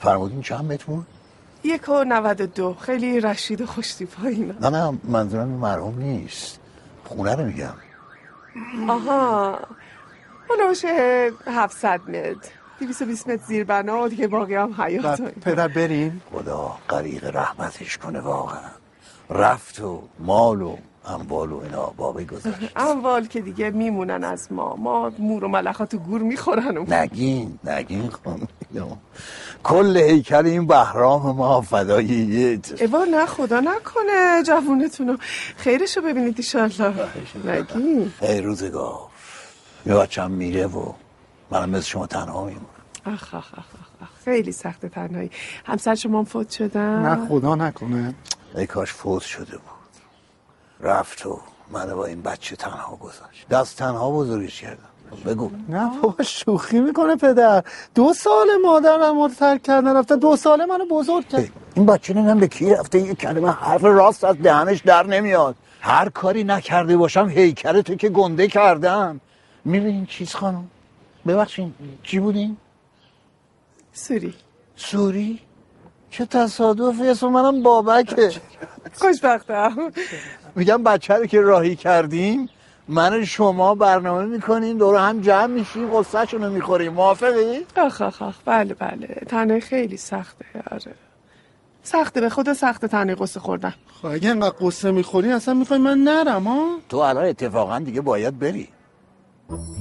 [0.00, 1.06] فرمودین چند متر بود؟
[1.66, 2.74] یک و نود و دو.
[2.74, 4.54] خیلی رشید و خوشتیپ اینا.
[4.60, 6.60] نه نه منظورم مرحوم نیست.
[7.04, 7.74] خونه رو میگم.
[8.88, 9.58] آها.
[10.48, 12.50] حالا باشه 700 متر.
[12.80, 15.20] 220 متر زیر بنا و دیگه باقی هم حیات.
[15.20, 16.22] پدر بریم.
[16.32, 18.70] خدا غریق رحمتش کنه واقعا.
[19.30, 22.58] رفت و مال و اموال و اینا باقی گذاشت.
[22.76, 24.76] اموال که دیگه میمونن از ما.
[24.76, 26.76] ما مور و ملخات و گور می‌خورن.
[26.76, 28.48] و نگین نگین خانم.
[29.62, 32.60] کل هیکل این بهرام ما فدای یه.
[32.80, 35.16] ایوا نه خدا نکنه جوونتونو.
[35.56, 36.94] خیرشو ببینید ایشالله
[37.44, 38.12] نگین.
[38.22, 38.98] ای روزگار
[39.86, 40.92] یه بچم میره و
[41.50, 42.66] منم مثل شما تنها میمونم.
[43.06, 43.64] آخ آخ آخ
[44.02, 44.08] آخ.
[44.24, 45.30] خیلی سخت تنهایی.
[45.64, 48.14] همسر شما فوت شدن؟ نه خدا نکنه.
[48.56, 49.75] ای کاش فوت شده بود.
[50.80, 53.48] رفت تو منو با این بچه تنها گذاشت.
[53.50, 54.78] دست تنها بزرگش کردم.
[55.26, 55.50] بگو.
[55.68, 57.64] نه بابا شوخی می‌کنه پدر.
[57.94, 61.48] دو سال مادرم ما رو ترک کردن رفتن دو ساله منو بزرگ کرد.
[61.74, 65.54] این بچه نمی‌دونم به کی رفته یه کلمه حرف راست از دهنش در نمیاد.
[65.80, 69.20] هر کاری نکرده باشم هیکل تو که گنده کردم.
[69.64, 70.70] می‌بینین چیز خانم؟
[71.26, 72.56] ببخشین چی بودین؟
[73.92, 74.34] سوری.
[74.76, 75.40] سوری؟
[76.10, 78.30] چه تصادفی اسم منم بابکه.
[79.00, 79.92] خوشبختم.
[80.56, 82.48] میگم بچه رو که راهی کردیم
[82.88, 86.92] من شما برنامه می‌کنیم دور هم جمع میشیم قصهشون رو می‌خوریم.
[86.92, 88.34] موافقی؟ آخ آخ آخ.
[88.44, 89.06] بله بله.
[89.28, 90.44] تنه خیلی سخته.
[90.70, 90.94] آره.
[91.82, 93.74] سخته به خدا سخته تنه قصه خوردن.
[94.02, 98.38] خب اگه انقدر قصه می‌خوری اصلا می‌خوای من نرم ها؟ تو الان اتفاقا دیگه باید
[98.38, 98.68] بری.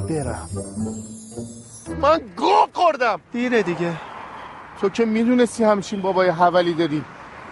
[0.09, 0.49] برم.
[2.01, 3.19] من گو خوردم.
[3.31, 3.93] دیره دیگه.
[4.81, 7.03] تو که می‌دونستی همچین بابای حولی داری.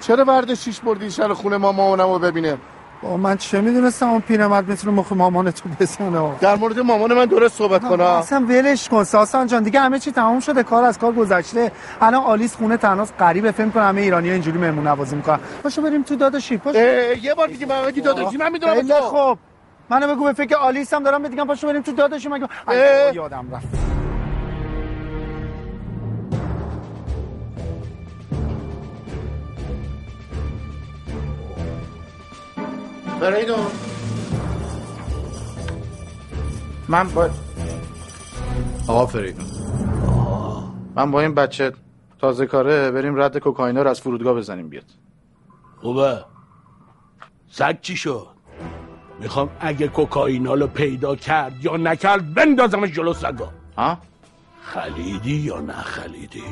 [0.01, 2.57] چرا برداشتیش بردی شر خونه ما مامانم رو ببینه؟
[3.03, 7.25] با من چه می‌دونستم اون پیرمرد می‌تونه مخ مامان تو بزنه؟ در مورد مامان من
[7.25, 8.01] درست صحبت کنم.
[8.01, 9.03] اصلا ولش کن.
[9.03, 10.63] ساسان جان دیگه همه چی تمام شده.
[10.63, 11.71] کار از کار گذشته.
[12.01, 13.51] الان آلیس خونه تناس غریبه.
[13.51, 15.39] فکر کنم همه ایرانی ها اینجوری مهمون نوازی می‌کنن.
[15.63, 16.57] پاشو بریم تو داداشی.
[16.57, 16.79] پاشو.
[16.79, 18.37] یه بار دیگه من داداشی.
[18.37, 19.37] من می‌دونم خیلی خوب.
[19.89, 22.29] منو بگو به فکر آلیس هم دارم میگم پاشو بریم تو داداشی.
[22.29, 22.47] مگه
[23.13, 23.67] یادم رفت.
[33.19, 33.67] فریدون
[36.87, 37.29] من با
[38.87, 39.45] آقا فریدون
[40.95, 41.71] من با این بچه
[42.19, 44.85] تازه کاره بریم رد کوکائینا رو از فرودگاه بزنیم بیاد.
[45.81, 46.25] خوبه.
[47.51, 48.27] سگ چی شد؟
[49.19, 53.49] می‌خوام اگه کوکائینا رو پیدا کرد یا نکرد بندازمش جلو سگا.
[53.77, 53.97] ها؟
[54.61, 56.43] خلیدی یا نه خلیدی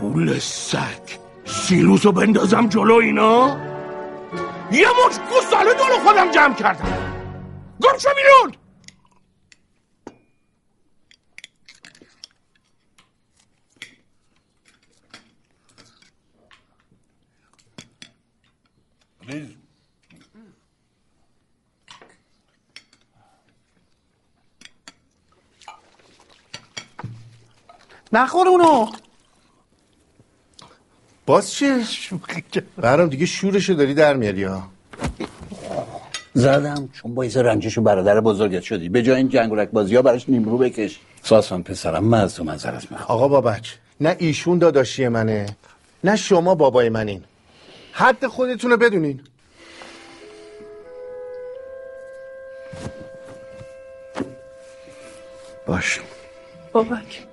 [0.00, 0.78] پول سگ.
[2.02, 3.56] رو بندازم جلو اینا.
[4.70, 7.12] یه مش گوساله دور خودم جمع کردم.
[7.82, 8.61] گم شو بیرون
[28.12, 28.86] نخور اونو.
[31.26, 31.84] باز چیه؟
[32.76, 34.68] برام دیگه شورشو داری در میاری ها.
[36.34, 38.88] زدم چون باعث رنجش برادر بزرگت شدی.
[38.88, 41.00] به جای این جنگولک بازی ها براش نیمرو بکش.
[41.22, 45.56] ساسان پسرم من از تو منظرت می‌خوام آقا بابک نه ایشون داداشی منه
[46.04, 47.24] نه شما بابای منین.
[47.92, 49.20] حد خودتون رو بدونین.
[55.66, 56.00] باش
[56.72, 57.26] بابک.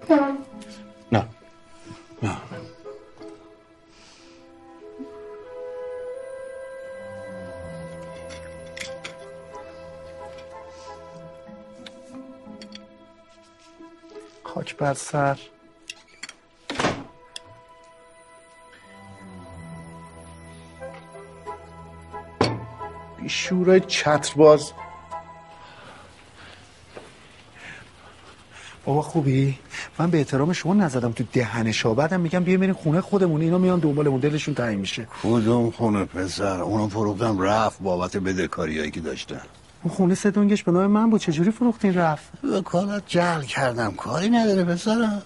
[14.79, 15.39] بر سر.
[23.21, 24.71] بیشورای چترباز.
[28.85, 29.59] بابا خوبی؟
[29.99, 31.93] من به احترام شما نزدم تو دهنش ها.
[31.93, 33.41] بعدم میگم بیا بریم خونه خودمون.
[33.41, 34.19] اینا میان دنبالمون.
[34.19, 35.07] دلشون تنگ میشه.
[35.23, 37.39] کدوم خونه پسر؟ اونو فروختم.
[37.41, 39.41] رفت بابت بدهکاریایی که داشتن.
[39.83, 41.21] اون خونه سه دنگش به نام من بود.
[41.21, 43.91] چجوری فروختین رفت؟ وکالت جعل کردم.
[43.91, 45.21] کاری نداره پسرم.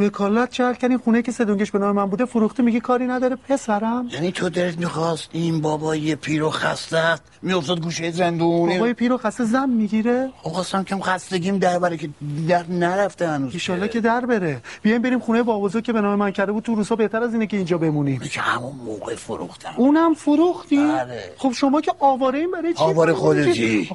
[0.00, 3.36] وکالت جعل کردین خونه که سه دنگش به نام من بوده فروخته میگی کاری نداره.
[3.48, 4.08] پسرم.
[4.12, 9.18] یعنی تو دلت می‌خواست این بابای پیر و خسته میافتاد گوشه زندون بابای پیر و
[9.18, 10.30] خسته زن می‌گیره.
[10.42, 12.08] خب خواستم کم خستگیم در بره که
[12.48, 13.52] در نرفته هنوز.
[13.52, 14.62] ایشالله که در بره.
[14.82, 17.46] بیایم بریم خونه بابازو که به نام من کرده بود تو روسا بهتر از اینه
[17.46, 18.20] که اینجا بمونیم.
[18.20, 19.74] که همون موقع فروختم.
[19.76, 21.34] اونم فروختی بله.
[21.36, 23.90] خب شما که آواره این برای چی آواره؟ خودتی.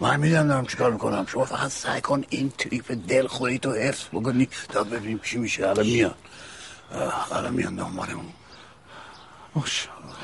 [0.00, 1.26] من می‌دونم دارم چیکار می‌کنم.
[1.26, 5.68] شما فقط سعی کن این تریپ دل خوری تو حفظ بکنی تا ببینیم چی میشه.
[5.68, 6.14] الان میان.
[7.32, 8.32] الان میان دنبالمون.
[9.54, 10.14] ماشاءالله.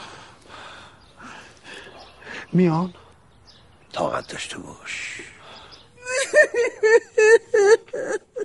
[2.53, 2.95] میان؟
[3.93, 5.23] طاقت داشته باش.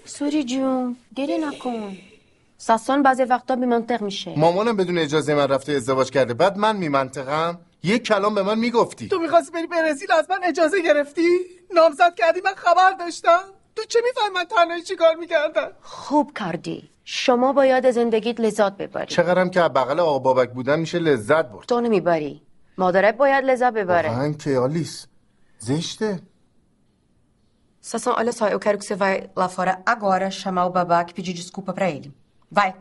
[0.05, 1.97] سوری جون گریه نکن.
[2.57, 4.39] ساسان بعضی وقتا بی منطق میشه.
[4.39, 6.33] مامانم بدون اجازه من رفته ازدواج کرده.
[6.33, 7.59] بعد من میمنطقم.
[7.83, 9.07] یک کلام به من می‌گفتی.
[9.07, 11.39] تو می‌خواستی بری برزیل از من اجازه گرفتی؟
[11.73, 13.43] نامزد کردی من خبر داشتم.
[13.75, 18.77] تو چه می‌فهمی من تنهایی چی کار می‌کردم؟ خوب کردی شما باید از زندگیت لذت
[18.77, 19.05] ببری.
[19.07, 21.65] چقدرم که بغل آقا بابک بودن میشه لذت برد.
[21.65, 22.41] تو نمی‌بری.
[22.77, 24.09] مادرت باید لذت ببره.
[24.09, 25.07] واقعا که آلیس.
[25.59, 26.19] زشته.
[27.91, 31.13] Sasson, olha só, eu quero que você vai lá fora agora chamar o babaca e
[31.13, 32.09] pedir desculpa pra ele.
[32.57, 32.73] Vai.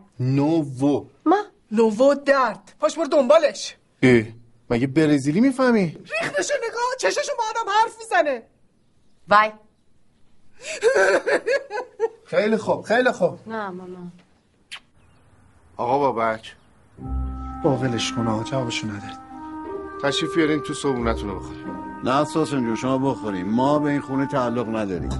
[1.70, 2.74] نوو درد.
[2.80, 3.76] پاش بر دنبالش.
[4.02, 4.24] اه
[4.72, 5.86] مگه برزیلی می‌فهمی؟
[6.22, 8.42] ریختشو نگاه چششو با آدم حرف می‌زنه.
[9.28, 9.52] وای.
[12.24, 13.38] خیلی خوب خیلی خوب.
[13.46, 13.98] نه ماما.
[15.76, 16.56] آقا بابک
[17.64, 19.18] باقلش کن آقا جوابشو ندارید
[20.02, 21.66] تشریف بیارین تو صبونتون رو بخوریم.
[22.04, 23.48] نه ساسن جون شما بخوریم.
[23.48, 25.10] ما به این خونه تعلق نداریم.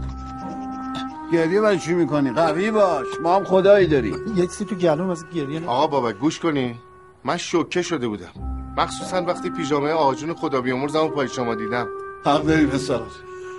[1.32, 3.06] گریه برای چی می‌کنی؟ قوی باش.
[3.22, 4.34] ما هم خدایی داریم.
[4.36, 6.80] یک سی تو گلوم از گریه آقا بابک گوش کنی.
[7.24, 8.51] من شوکه شده بودم.
[8.76, 11.88] مخصوصا وقتی پیژامه آجون خدا بیامرزم و پای شما دیدم.
[12.26, 13.00] حق داری پسر.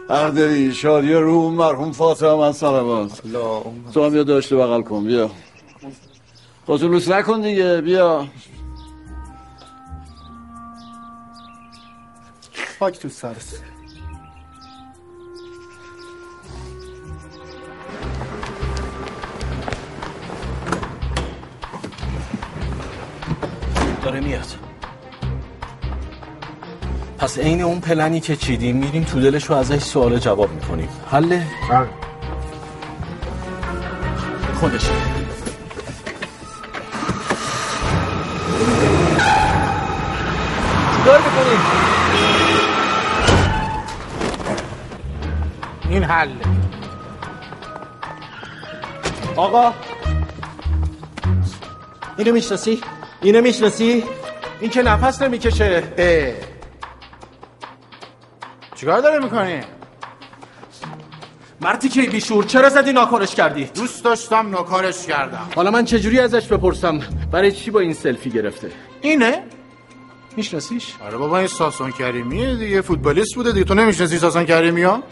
[0.09, 0.73] حق داری.
[0.73, 3.21] شادی روح مرحوم فاطمه من سلامات
[3.93, 5.03] تو هم بیا داشته بغل کن.
[5.03, 5.31] بیا.
[6.65, 7.81] خودتو لوس نکن دیگه.
[7.81, 8.27] بیا.
[12.79, 13.59] خاک تو سرت
[24.03, 24.72] داره میاد.
[27.23, 31.47] پس عین اون پلنی که چیدیم میریم تو دلش رو ازش سوال جواب می‌کنیم حله؟
[34.59, 34.81] خودش
[40.95, 41.57] چیکار می‌کنی؟
[45.89, 46.31] این حله
[49.35, 49.73] آقا
[52.17, 52.81] اینو می‌شناسی؟
[53.21, 54.03] اینو می‌شناسی؟
[54.59, 55.83] این که نفس نمی‌کشه
[58.83, 59.59] چیکار داره می‌کنی؟
[61.61, 66.47] مرتی که بیشور چرا زدی ناکارش کردی؟ دوست داشتم ناکارش کردم حالا من چجوری ازش
[66.47, 66.99] بپرسم
[67.31, 69.43] برای چی با این سلفی گرفته اینه؟
[70.37, 75.03] میشناسیش آره بابا این ساسان کریمیه دیگه فوتبالیست بوده دیگه تو نمی‌شناسی ساسان کریمی ها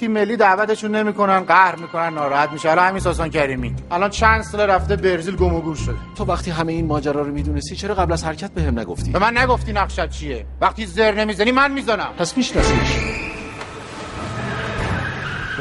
[0.00, 3.74] تیم ملی دعوتشون نمی‌کنن قهر می‌کنن ناراحت میشه الان همین ساسان کریمی.
[3.90, 5.94] الان چند سال رفته برزیل گم و گور شده.
[6.16, 9.38] تو وقتی همه این ماجرا رو می‌دونستی چرا قبل از حرکت بهم نگفتی؟ به من
[9.38, 12.10] نگفتی نقشت چیه؟ وقتی زر نمی‌زنی من می‌زنم.
[12.18, 13.19] پس میشناسیش.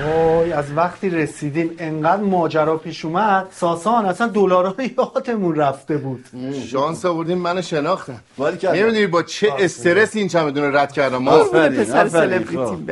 [0.06, 6.26] وای از وقتی رسیدیم انقدر ماجرا پیش اومد ساسان اصلا دلارا یادمون رفته بود.
[6.72, 8.20] شانس آوردین منو شناختن.
[8.58, 8.80] کردم.
[8.80, 11.18] نمی‌دونی با چه استرس این چمدون رد کردم.
[11.18, 12.86] ما قربون پسر سلبریتیم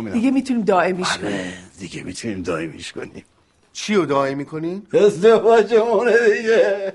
[0.00, 0.14] میرم.
[0.14, 3.24] دیگه می‌تونیم دائمیش کنیم دیگه می‌تونیم دائمیش کنیم
[3.72, 6.92] چی رو دائمی کنیم؟ ازدواجمونه دیگه.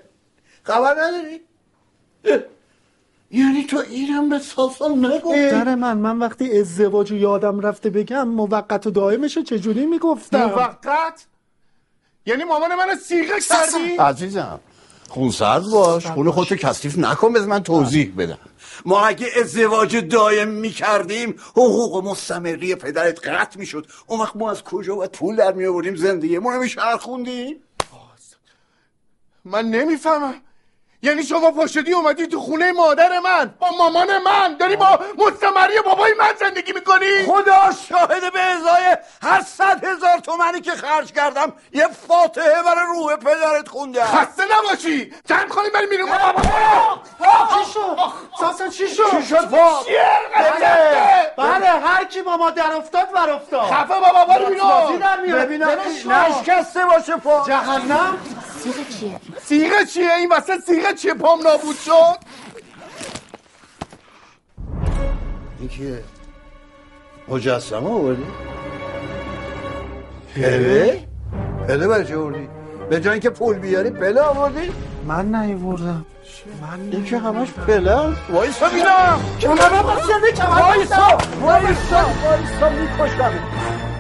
[0.64, 1.42] خبر نداری؟
[3.34, 8.28] یعنی تو اینم به ساسان نگفتی؟ دختر من من وقتی ازدواج رو یادم رفته بگم
[8.28, 11.26] موقت و دائمشو چجوری می‌گفتم؟ موقت؟
[12.26, 14.60] یعنی مامان منو سیغه کردی؟ عزیزم
[15.10, 16.08] خونسرد باش.
[16.08, 18.38] خونه خودتو کثیف نکن بذار من توضیح بدم.
[18.86, 23.88] ما اگه ازدواج دائم می‌کردیم حقوق مستمری پدرت قطع می‌شد.
[24.08, 26.68] اون وقت ما از کجا باید پول در میآوردیم زندگی ما رو
[26.98, 27.56] خوندیم
[29.46, 30.34] من نمی‌فهمم.
[31.04, 34.56] یعنی شما پاشدی اومدی تو خونه مادر من با مامان من.
[34.58, 40.62] داری با مستمری بابای من زندگی می‌کنی؟ خدا شاهد به ازای هر صد هزار تومنی
[40.62, 44.04] که خرج کردم یه فاتحه برای روح پدرت خوندم.
[44.06, 45.14] خسته نباشی.
[45.30, 47.98] چند خالی بری میرم چی شد؟
[48.40, 49.84] ساسان چی شد؟ چی شد؟ پا؟
[50.36, 53.72] بله بله هر کی با ما در افتاد ور افتاد.
[53.72, 54.54] خفه بابا برو بازی
[55.24, 56.12] بیرون در ولش کن.
[56.12, 57.44] نشکسته باشه پا.
[57.48, 58.18] جهنم؟
[58.64, 62.18] سیغه چیه؟ سیغه چیه؟ این وسط سیغه چیه؟ پام نابود شد؟
[65.60, 66.04] این کیه؟
[67.28, 68.26] مجسمه آوردی؟
[70.36, 71.08] پله؟
[71.68, 72.50] پله؟ برای چه آوردی؟
[72.90, 74.72] به جای اینکه پول بیاری پله آوردی؟
[75.06, 76.06] من نیوردم.
[76.92, 78.22] این که همش پله است.
[78.30, 81.18] وایسا بینم کمرم بسته کمرم وایسا.
[81.42, 82.06] وایسا.
[82.24, 82.70] وایسا.
[82.70, 83.91] می‌کشم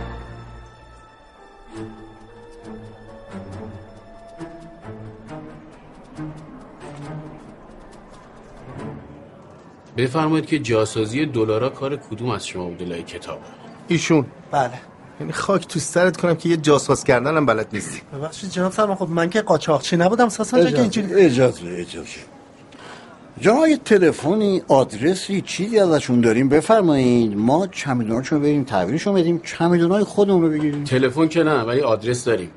[9.97, 13.39] بفرمایید که جاسازی دلارا کار کدوم از شما بوده لای کتاب؟
[13.87, 14.25] ایشون.
[14.51, 14.71] بله.
[15.19, 18.01] یعنی خاک تو سرت کنم که یه جاساز کردن هم بلد نیستی.
[18.13, 23.69] ببخشید جناب سرما خب من که قاچاقچی نبودم ساسان جان که اجازه اینجوری اجازه اجازه.
[23.69, 27.37] یه تلفنی آدرسی چیزی ازشون داریم بفرمایید.
[27.37, 30.83] ما چمدوناشون رو بریم تحویلشون بدیم چمدونای خودمون رو بگیریم.
[30.83, 32.51] تلفن که نه ولی آدرس داریم.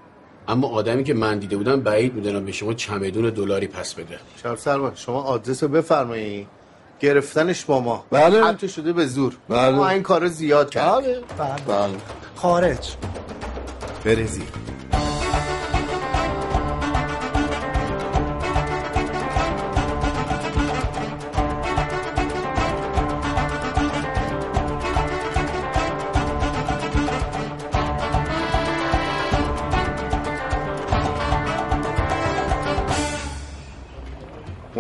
[0.49, 4.18] اما آدمی که من دیده بودم بعید می‌دونم به شما چمدون دلاری پس بده.
[4.43, 6.47] شرف سرما شما آدرس رو بفرمایید.
[7.01, 8.05] گرفتنش با ما.
[8.11, 8.45] بله.
[8.45, 9.36] حتی شده به زور.
[9.49, 9.76] بله.
[9.76, 11.62] ما این کار زیاد کرد بله بله.
[11.66, 11.97] بله.
[12.36, 12.97] خارج.
[14.05, 14.47] برزیل.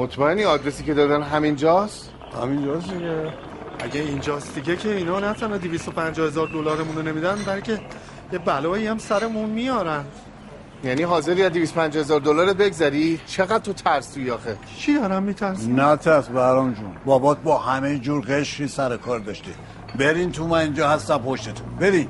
[0.04, 2.10] مطمئنی آدرسی که دادن همینجاست؟
[2.42, 3.32] همینجاست دیگه.
[3.78, 7.80] اگه اینجاست دیگه که اینا نه تنها 250 هزار دلارمون رو نمیدن بلکه
[8.32, 10.04] یه بلایی هم سرمون میارن.
[10.84, 15.96] یعنی حاضری از 250 هزار دلار بگذری؟ چقدر تو ترسوی آخه؟ چی دارم میترسی نه
[15.96, 16.92] ترس برام جون.
[17.04, 19.50] بابات با همه جور قشری سر کار داشته.
[19.98, 21.66] برین تو من اینجا هستم پشتتون.
[21.80, 22.08] برین.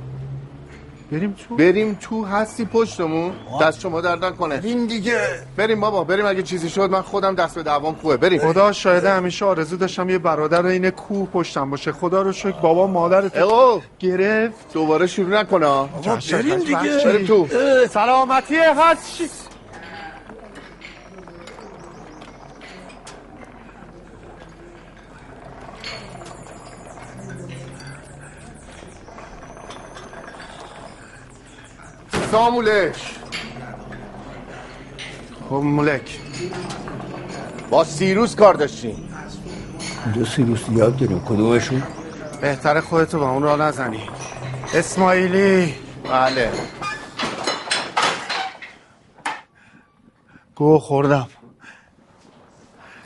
[1.14, 3.32] بریم تو؟ بریم تو هستی پشتمون.
[3.60, 5.20] دست شما درد نکنه این دیگه.
[5.56, 8.16] بریم بابا بریم اگه چیزی شد من خودم دست به دوام خوبه.
[8.16, 8.40] بریم.
[8.40, 11.92] خدا شاهده همیشه آرزو داشتم یه برادر این کوه پشتم باشه.
[11.92, 14.72] خدا رو شکر بابا مادرت اقو گرفت.
[14.72, 15.88] دوباره شروع نکنه
[16.32, 17.04] بریم دیگه.
[17.04, 17.46] بریم تو.
[17.90, 19.43] سلامتی هست
[32.30, 32.96] سامولش
[35.48, 36.18] خب ملک
[37.70, 39.08] با سیروس کار داشتیم
[40.14, 41.24] دو سیروس یاد داریم.
[41.24, 41.82] کدومشون؟
[42.40, 44.02] بهتر خودتو با اون را نزنی.
[44.74, 45.74] اسماعیلی.
[46.10, 46.50] بله.
[50.54, 51.28] گو خوردم.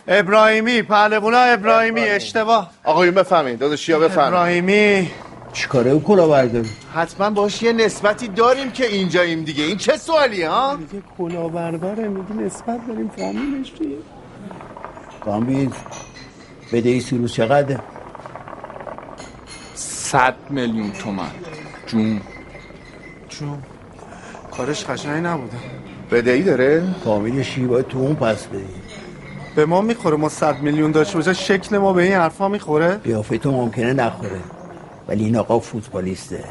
[0.09, 2.71] ابراهیمی پهلوانا ابراهیمی اشتباه.
[2.85, 5.11] آقایون بفهمین داداشیا بفهمین ابراهیمی.
[5.59, 9.65] چیکاره او کلا برداری حتما باش یه نسبتی داریم که اینجاییم دیگه.
[9.65, 13.97] این چه سوالیه ها؟ میگه کلاهبرداره میگه نسبت داریم فامیلش چیه
[15.25, 15.71] کامبیز
[16.73, 17.81] بده ای سیروس چقدر
[19.75, 21.31] صد میلیون تومن
[21.87, 22.21] جون.
[23.29, 23.59] جون.
[24.57, 25.57] کارش قشنگ نبوده.
[26.11, 28.65] بدهی داره؟ فامیلشی باید تو اون پس بدی
[29.57, 33.39] به ما می‌خوره ما صد میلیون داشته باشه شکل ما به این حرفا می‌خوره؟ قیافه
[33.39, 34.41] تو ممکنه نخوره.
[35.09, 36.45] ولی این آقا فوتبالیسته.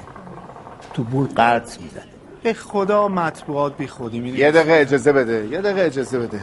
[0.93, 2.03] تو بول قرض می‌زنه.
[2.43, 6.41] به خدا مطبوعات بی خودی یه دقیقه اجازه بده یه دقیقه اجازه بده.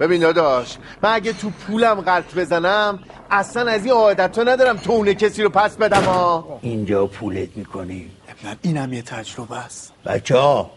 [0.00, 2.98] ببین داداش من اگه تو پولم غلط بزنم
[3.30, 8.56] اصلا از این عادت ندارم تونه کسی رو پس بدم ها اینجا پولت می‌کنی ابنم
[8.62, 9.92] اینم یه تجربه است.
[10.06, 10.70] بچه ها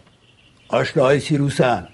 [0.68, 1.88] آشناهای سیروسن.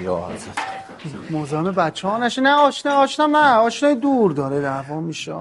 [0.00, 2.40] یا حضرت مزاحم بچه ها نشه.
[2.42, 3.54] نه آشنا آشنا نه.
[3.54, 5.34] آشنای دور داره دعوا میشه.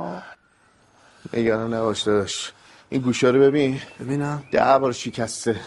[1.34, 2.52] نگران نباش داداش.
[2.90, 3.82] این گوشا رو ببین.
[4.00, 4.44] ببینم.
[4.52, 5.60] ده بار شکسته.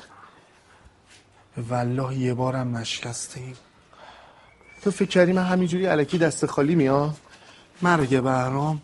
[1.57, 3.41] والله یه بارم نشکسته.
[3.41, 3.57] این
[4.83, 7.17] تو فکر کردی من همینجوری علکی دست خالی میام؟
[7.83, 8.83] مرگ بهرام.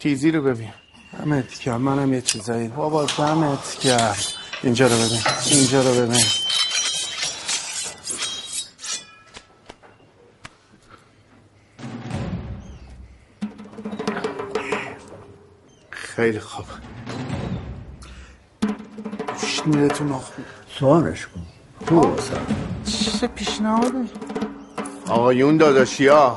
[0.00, 0.72] تیزی رو ببین.
[1.18, 2.68] دمت کرد منم یه چیزایی.
[2.68, 4.24] بابا دمت کرد
[4.62, 5.20] اینجا رو ببین.
[5.50, 6.51] اینجا رو ببین.
[16.16, 16.64] خیلی خوب.
[19.46, 20.44] شنیدتون نخون
[20.78, 21.40] سوانش کن.
[21.86, 22.20] خوب
[23.20, 24.04] چه پیشنهاده
[25.08, 26.36] آقایون داداشیا.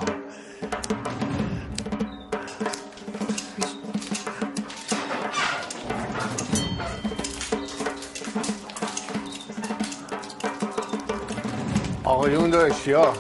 [12.04, 13.14] آقایون داداشیا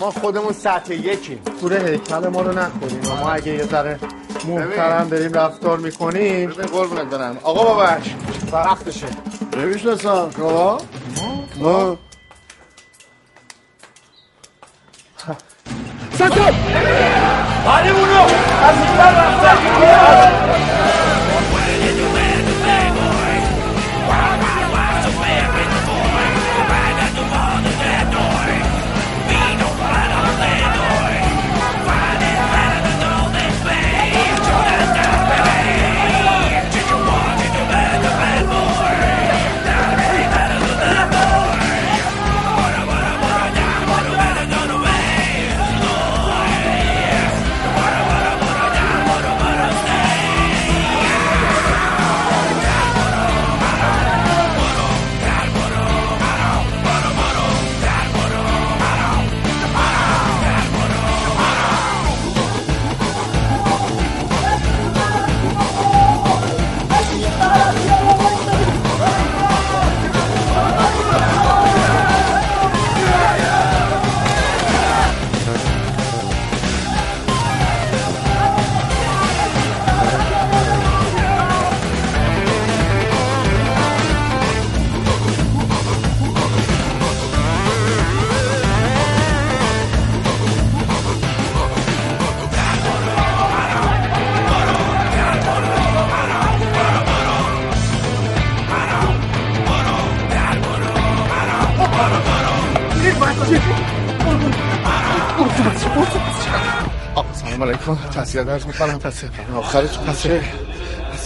[0.00, 1.38] ما خودمون سطح یکیم.
[1.38, 4.00] پوره هیکل ما رو نکنیم ما اگه یه ذره
[4.46, 6.50] محترم بریم رفتار می‌کنیم.
[6.50, 7.38] ببین قربونت برم.
[7.42, 8.14] آقا بابک
[8.52, 9.06] وقتشه.
[9.56, 10.78] نمی‌شناسم شما
[11.56, 11.96] ما
[16.18, 16.54] سکت
[17.64, 18.22] حالیمونو
[18.62, 20.79] از اینجا رفتن.
[108.30, 109.00] تسلیت درز می‌کنم.
[109.56, 110.40] آخرتون باشه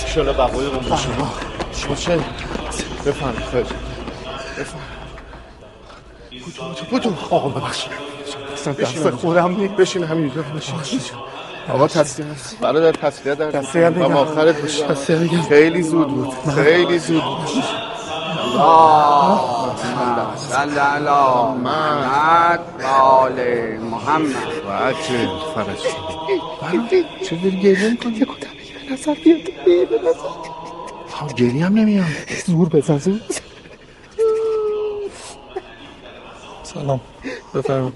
[0.06, 1.08] ایشالا بقای اون باشه
[1.88, 2.18] باشه
[3.06, 3.64] بفهم خیلی.
[4.58, 4.80] بفهم
[6.90, 7.92] بودو بودو آقا ببخشید.
[8.52, 10.42] اصلا دست خودم نی بشین همینجا.
[10.42, 11.00] بشین.
[11.68, 12.26] آقا تسلیت
[12.60, 14.16] برادر تسلیت در تسلیت و.
[14.16, 14.94] آخرت باشه
[15.48, 16.54] خیلی زود بود.
[16.54, 17.64] خیلی زود بود.
[20.36, 22.60] صل علی محمد
[23.00, 23.40] آل
[23.90, 24.53] محمد.
[24.68, 25.88] بچه فرشته
[27.24, 29.42] چه داری گریه می‌کنی؟ یه بگیر به نظر بیاد.
[29.90, 32.06] به نظر گریه هم نمیام.
[32.46, 33.20] زور بزن زور
[36.62, 37.00] سلام.
[37.54, 37.94] بفرمایید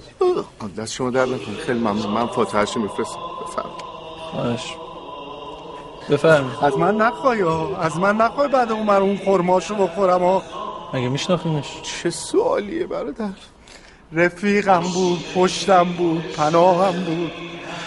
[0.79, 1.57] دست شما در نکنه.
[1.67, 2.07] خیلی ممنون.
[2.07, 3.21] من فاتحهشو میفرستم.
[3.47, 3.71] بفرم
[4.31, 4.75] خواهش.
[6.11, 7.43] بفرمایید از من نخوای.
[7.81, 10.43] از من نخوای بعد اون من اون خورماشو بخورم ها
[10.95, 13.31] مگه میشناختینش؟ چه سوالیه برادر؟
[14.13, 17.33] رفیقم بود پشتم بود پناهم بود.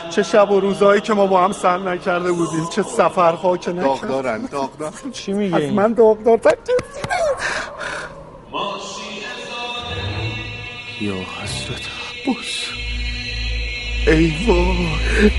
[0.10, 3.86] چه شب و روزایی که ما با هم سر نکرده بودیم چه سفرها که نکرد
[3.86, 4.94] داغدارن داغدار.
[5.12, 6.56] چی میگه از این؟ من داغدارتر
[11.02, 11.82] یا حضرت
[12.28, 12.66] عباس.
[14.08, 15.32] ای وای.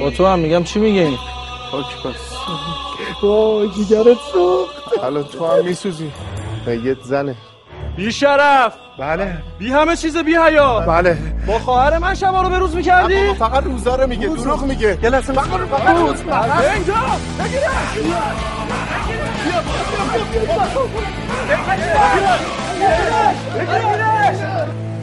[0.00, 1.16] با تو هم میگم چی میگه این
[1.70, 2.36] خاک بس
[3.22, 6.10] وای جیگرت سوخت الان تو هم میسوزی.
[6.66, 7.36] یه زنه.
[7.96, 9.42] بی شرف بله.
[9.58, 10.80] بی همه چیز بی حیا.
[10.80, 11.18] بله.
[11.46, 14.98] با خواهر من شما رو به روز می‌کردی فقط روزا رو میگه دروغ میگه.
[15.02, 16.20] یه لحظه فقط فقط روز.
[16.74, 16.94] اینجا!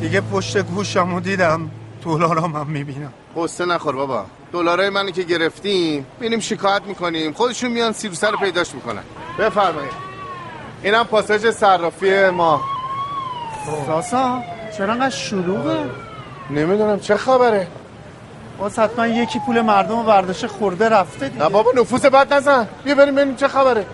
[0.01, 1.71] دیگه پشت گوشمو دیدم
[2.05, 3.13] دلارم هم می‌بینم.
[3.35, 4.25] قصه نخور بابا.
[4.53, 7.33] دلارای منو که گرفتیم میریم شکایت می‌کنیم.
[7.33, 9.03] خودشون میان سیر سر پیداش می‌کنن.
[9.39, 9.91] بفرمایید.
[10.83, 12.61] اینم پاساژ صرافی ما.
[13.87, 14.43] ساسا
[14.77, 15.89] چرا انقدر شلوغه؟
[16.49, 17.67] نمی‌دونم چه خبره؟
[18.59, 21.43] باز حتما یکی پول مردم برداشته خورده رفته دیگه.
[21.43, 22.67] نه بابا نفوس بد نزن.
[22.83, 23.85] بیا بریم ببینیم چه خبره.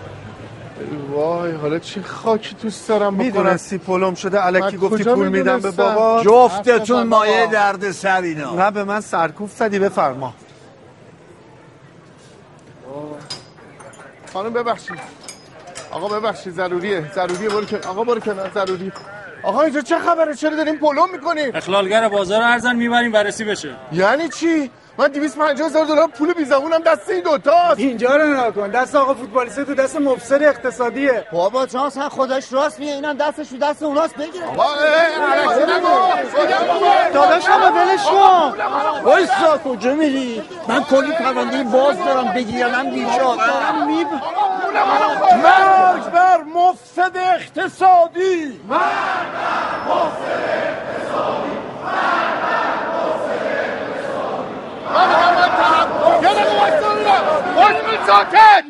[1.10, 5.58] وای حالا چه خاکی دوست دارم بکنم؟ می‌دونستی پلم شده علکی من گفتی پول میدم
[5.58, 7.46] به؟ بابا؟ جفتتون مایه.
[7.46, 8.54] درد سر اینا.
[8.54, 10.34] نه به من سرکوف زدی بفرما.
[14.32, 14.98] خانم ببخشید.
[15.90, 18.92] آقا ببخشید ضروریه ضروریه برو کنار آقا برو کنار ضروری.
[19.44, 23.74] آقا اینجا چه خبره؟ چرا داریم پلم می‌کنیم؟ اخلالگر بازار ارزن می‌بریم بررسی بشه.
[23.92, 27.78] یعنی چی؟ من 250 هزار دلار پول بی زبونم دست این دوتاست.
[27.78, 28.70] اینجا رو نگاه کن.
[28.70, 31.26] دست آقا فوتبالیسته تو دست مفسد اقتصادیه.
[31.32, 32.92] بابا جان اصلا خودش راست میگه.
[32.92, 34.16] اینم دستش رو دست اوناست.
[34.16, 34.46] بگیره.
[37.14, 38.54] داداش هم ولش کن.
[39.04, 43.40] وایسا کجا میری؟ من کلی پرونده باز دارم بگیرم بیچاره.
[44.74, 48.60] مرگ بر مفسد اقتصادی.
[48.68, 48.78] من
[54.94, 57.56] محمد طرف یه دقیقه وایسا ببینم.
[57.56, 58.64] وایسا ساکت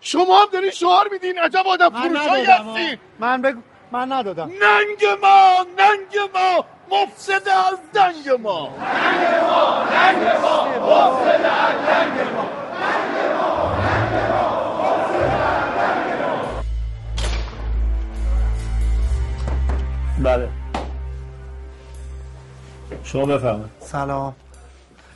[0.00, 3.60] شما هم دارین شعار میدین عجب آدم فروشایی هستین من بگو
[3.92, 4.46] من ندادم.
[4.46, 8.70] ننگ ما ننگ ما مفسد از دنگ ما.
[20.22, 20.48] بله.
[23.04, 23.70] شما بفرمایید.
[23.80, 24.34] سلام.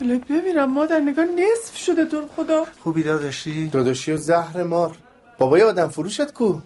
[0.01, 2.65] ببینم مادر نگاه نصف شده تو خدا.
[2.81, 4.97] خوبی داداشی؟ داداشی و زهر مار.
[5.39, 6.61] بابای آدم فروشت کو؟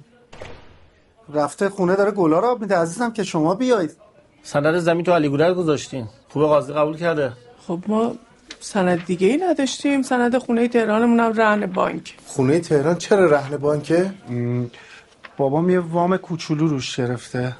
[1.35, 2.77] رفته خونه داره گلا رو آب میده.
[2.77, 3.97] عزیزم که شما بیایید.
[4.43, 6.09] سند زمین تو علی گورر گذاشتین.
[6.29, 7.33] خوبه قاضی قبول کرده.
[7.67, 8.15] خب ما
[8.61, 10.03] سند دیگه ای نداشتیم.
[10.03, 12.15] سند خونه تهرانمون هم رهن بانک.
[12.27, 14.11] خونه تهران چرا رهن بانکه؟
[15.37, 17.57] بابام یه وام کوچولو روش گرفته.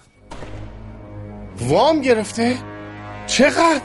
[1.61, 2.57] وام گرفته؟
[3.27, 3.81] چقدر؟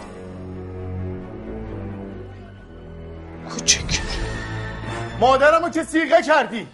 [3.49, 4.01] کوچک.
[5.19, 6.67] مادرمو که سیغه کردی.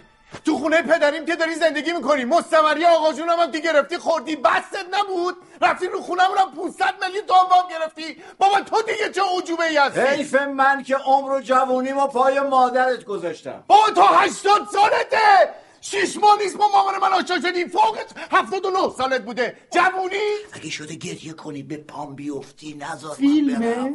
[0.44, 2.24] تو خونه پدریم که داری زندگی می‌کنی.
[2.24, 4.36] مستمری آقا جونم هم که گرفتی خوردی.
[4.36, 5.36] بست نبود.
[5.62, 8.22] رفتی رو خونمون هم 500 میلیون تومن وام گرفتی.
[8.38, 12.40] بابا تو دیگه چه عجوبه ای هستی؟ حیف من که عمر و جوونی ما پای
[12.40, 13.64] مادرت گذاشتم.
[13.66, 15.50] بابا تو 80 سالته.
[15.80, 17.64] شیش ماه نیست با مامان من آشنا شدی.
[17.64, 19.56] فوقت 79 سالت بوده.
[19.70, 20.16] جوونی؟
[20.52, 23.90] اگه شده گریه کنی به پام بیفتی نذار فیلمه؟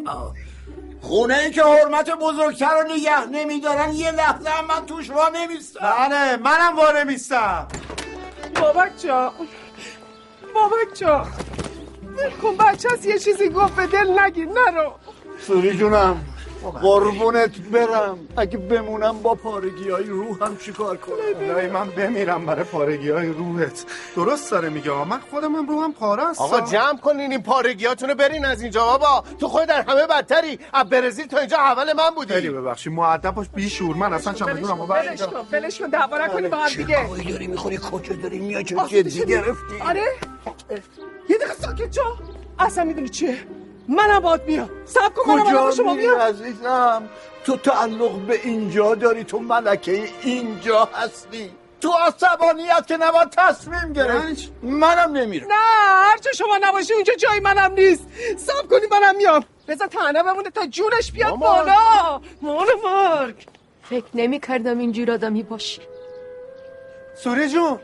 [1.02, 5.80] خونه ای که حرمت بزرگتر رو نگه نمیدارن یه لحظه هم من توش وا نمیستم.
[5.80, 7.68] بله منم واره میستم
[8.62, 9.32] بابک جان
[10.56, 11.02] بابک
[12.18, 14.48] ول کن بچه هست یه چیزی گفت به دل نگیر.
[14.50, 14.94] نرو.
[15.48, 16.26] سوری جونم.
[16.72, 18.20] قربونت برم.
[18.38, 21.16] اگه بمونم با پارگی های روحم چیکار کنم؟
[21.52, 23.86] الهی من بمیرم برای پارگی های روحت.
[24.16, 25.06] درست داره میگه آقا.
[25.06, 26.42] من خودم هم روحم پاره است.
[26.42, 28.86] آقا جمع کنین این پارگیاتونو برین از اینجا.
[28.86, 30.60] بابا تو خود در همه بدتری.
[30.74, 32.34] از برزیل تا اینجا اول من بودی.
[32.34, 32.94] خیلی ببخشید.
[32.94, 33.48] مؤدب باش.
[33.56, 33.96] بی شور.
[33.96, 37.08] من اصلا چمدونم رو ولش کن ولش کن دعوا نکنیم با هم دیگه.
[37.32, 40.02] داری می‌خوری کجا داری میای چه آخ، جدی چه- گرفتی؟ آره.
[41.30, 42.02] یه دقیقه ساکت شو
[42.60, 43.38] اصلا می‌دونی چیه؟
[43.88, 47.10] منم باید میام سب کن منم با کجا شما میام عزیزم؟
[47.46, 51.52] تو تعلق به اینجا داری تو ملکه اینجا هستی.
[51.82, 55.48] تو عصبانیت که نباید تصمیم گرفت منم نمیرم.
[55.48, 55.54] نه
[55.88, 58.08] هرچه شما نباشی اونجا جای منم نیست.
[58.38, 59.44] سب کنی منم میام.
[59.68, 61.66] بذار تنه بمونه تا جونش بیاد مامان.
[61.66, 62.22] بالا.
[62.42, 63.48] مامان مرگ.
[63.84, 65.82] فکر نمی کردم اینجور آدمی باشی.
[67.24, 67.80] سوری جون.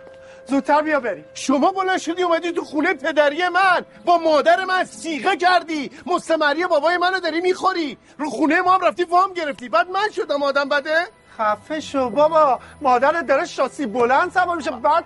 [0.48, 1.26] زودتر بیا بریم.
[1.34, 3.86] شما بلند شدی اومدی تو خونه پدری من.
[4.06, 5.92] با مادر من سیغه کردی.
[6.06, 7.98] مستمری بابای منو داری می‌خوری.
[8.18, 9.70] رو خونه ما هم رفتی وام گرفتی.
[9.70, 11.08] بعد من شدم آدم بده.
[11.38, 12.60] خفه شو بابا.
[12.82, 14.72] مادرت داره شاسی بلند سوار میشه.
[14.72, 15.06] بعد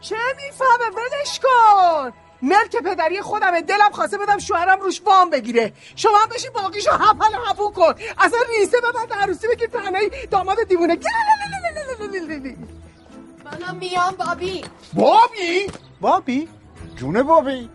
[0.00, 2.12] چه می‌فهمه؟ ولش کن.
[2.42, 3.62] ملک پدری خودمه.
[3.62, 5.72] دلم خواسته بدم شوهرم روش وام بگیره.
[5.96, 7.94] شما هم بشین باقیشو هپل هپو کن.
[8.18, 10.98] اصلا ریسه به بعد عروسی بگیر تنهی داماد دیوونه.
[13.44, 14.64] منم میام بابی.
[14.92, 15.66] بابی؟
[16.00, 16.48] بابی؟
[16.96, 17.68] جون بابی.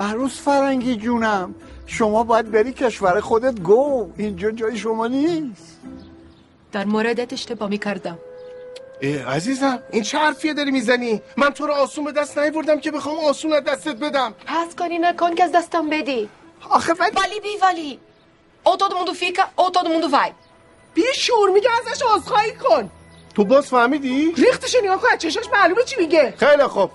[0.00, 1.54] عروس فرنگی جونم.
[1.86, 4.10] شما باید بری کشور خودت گو.
[4.16, 5.80] اینجا جای شما نیست.
[6.72, 8.18] در موردت اشتباه می کردم.
[9.00, 12.90] ای عزیزم این چه حرفیه داری می‌زنی؟ من تو رو آسون به دست نیوردم که
[12.90, 14.34] بخوام آسون از دستت بدم.
[14.46, 16.28] پس کاری نکن که از دستم بدی.
[16.70, 18.00] آخه ولی ولی بی ولی.
[18.66, 20.30] او todo mundo fica ou todo mundo vai
[20.94, 22.90] بی شور میگه ازش عذرخواهی کن.
[23.36, 26.34] تو باز فهمیدی؟ ریختشو نگاه کن چشاش معلومه چی میگه.
[26.36, 26.90] خیلی خوب.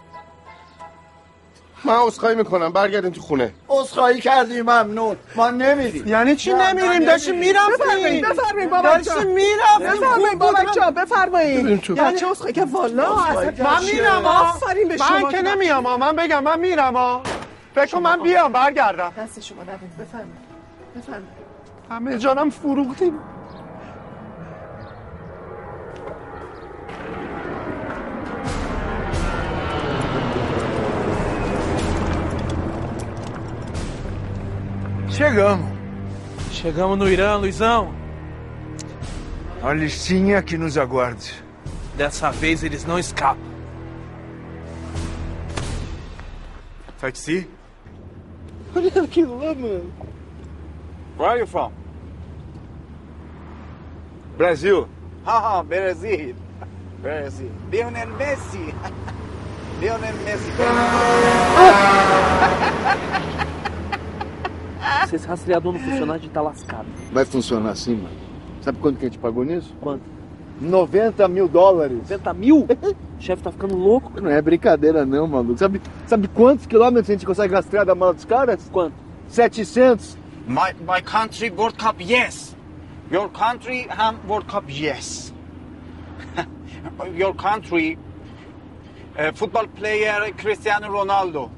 [1.84, 3.54] من عذرخواهی می‌کنم برگردین تو خونه.
[3.70, 5.16] عذرخواهی کردی ممنون.
[5.36, 6.08] ما نمیریم.
[6.08, 9.28] یعنی چی نمیریم؟ داشتیم بفرمایید می‌رفتیم بفرمایید بابا داشتیم جان.
[9.28, 10.40] می‌رفتیم بفرمایید.
[10.40, 11.82] بابا جان بریم بفرمایید.
[11.82, 11.96] تو.
[11.96, 13.16] یعنی چه عذرخواهی؟ که والا
[13.60, 17.22] من میرم ها آفرین به شما من که نمیام ها من بگم من میرم ها
[17.76, 19.14] فکر من بیام برگردم.
[19.18, 20.52] دست شما نبین بفرمایید.
[20.98, 21.42] بفرمایید.
[21.90, 23.20] همه جانم فروختیم.
[35.22, 35.70] Chegamos.
[36.52, 37.94] Chegamos no Irã, Luizão.
[39.62, 41.44] A listinha que nos aguarde.
[41.96, 43.40] Dessa vez eles não escapam.
[47.00, 47.48] Taxi?
[48.76, 49.94] Olha aquilo lá, mano.
[51.20, 51.72] Where are you from?
[54.38, 54.90] Brasil.
[55.24, 56.36] Haha, Brasil.
[57.00, 57.52] Brasil.
[57.70, 58.74] Lionel Messi.
[59.80, 60.52] Lionel Messi.
[65.08, 66.88] Se esse rastreador não funcionar, a gente tá lascado.
[67.12, 68.16] Vai funcionar assim, mano.
[68.62, 69.74] Sabe quanto que a gente pagou nisso?
[69.82, 70.04] Quanto?
[70.60, 71.98] 90 mil dólares.
[72.10, 72.68] 90 mil?
[72.68, 74.22] O chefe tá ficando louco.
[74.22, 75.58] Não é brincadeira não, maluco.
[75.58, 78.70] Sabe, sabe quantos quilômetros a gente consegue rastrear da mala dos caras?
[78.72, 78.94] Quanto?
[79.28, 80.18] 700.
[80.48, 82.56] My, my country World Cup, yes.
[83.12, 85.34] Your country ham World Cup, yes.
[87.16, 87.98] Your country
[89.18, 91.50] uh, football player Cristiano Ronaldo.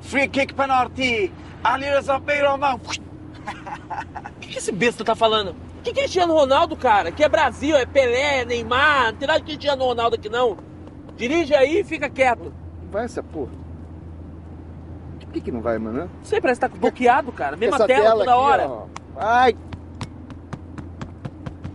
[0.00, 1.32] Free kick penalty.
[1.62, 2.74] Ali Reza Beiraman.
[2.76, 5.54] O que, que esse besta tá falando?
[5.82, 7.10] Que Cristiano Ronaldo, cara?
[7.10, 9.12] Que é Brasil, é Pelé, é Neymar.
[9.12, 10.58] Não tem nada de Cristiano Ronaldo aqui, não.
[11.16, 12.52] Dirige aí e fica quieto.
[12.90, 13.52] Vai essa porra.
[15.20, 16.00] Por que, que não vai, mano?
[16.00, 17.56] Não sei, parece que tá bloqueado, cara.
[17.56, 18.68] Mesma Essa tela, toda aqui, hora.
[18.68, 18.86] ó.
[19.14, 19.56] Vai.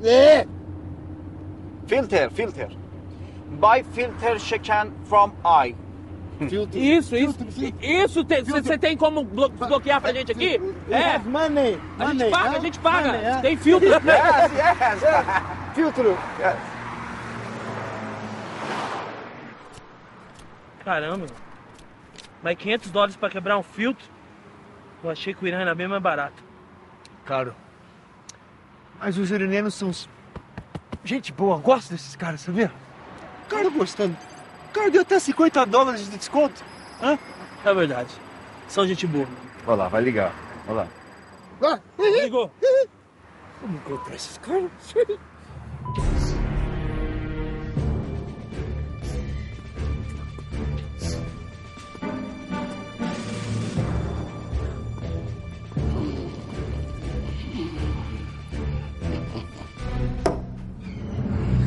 [0.03, 0.45] É.
[1.87, 2.69] Filter, filter.
[3.51, 5.31] Buy filter chicken from
[6.39, 6.95] I.
[6.97, 7.35] Isso, isso.
[7.81, 8.25] Isso,
[8.63, 10.59] você tem como blo- desbloquear pra gente aqui?
[10.89, 11.17] É.
[11.19, 11.79] Money.
[11.99, 13.41] A gente paga, a gente paga.
[13.41, 13.87] Tem filtro.
[13.89, 14.03] Yes,
[14.53, 15.73] yes, yes.
[15.75, 16.17] Filtro.
[20.83, 21.25] Caramba.
[22.43, 24.05] Mas 500 dólares pra quebrar um filtro?
[25.03, 26.43] Eu achei que o Irã era bem mais barato.
[27.25, 27.55] Caro.
[28.99, 30.07] Mas os iranianos são uns-
[31.03, 32.71] gente boa, gosto desses caras, sabia?
[33.49, 34.15] Cara, gostando
[34.75, 36.61] cara deu até 50 dólares de desconto.
[37.01, 37.17] Hã?
[37.63, 38.13] É verdade.
[38.67, 39.27] São gente boa.
[39.65, 40.33] Olha lá, vai ligar.
[40.67, 40.87] Olha lá.
[41.63, 42.51] Ah, ligou.
[43.61, 44.69] Vamos encontrar esses caras.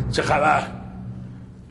[0.06, 0.77] Deixa eu calar.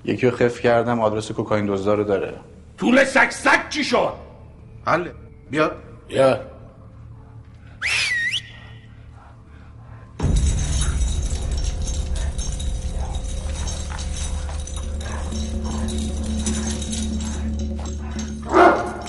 [0.08, 2.34] یکی رو خف کردم آدرس کوکاین دزدار رو داره.
[2.78, 4.14] طول سک سک چی شد؟
[4.86, 5.10] حل
[5.52, 5.72] بیا
[6.08, 6.40] بیا.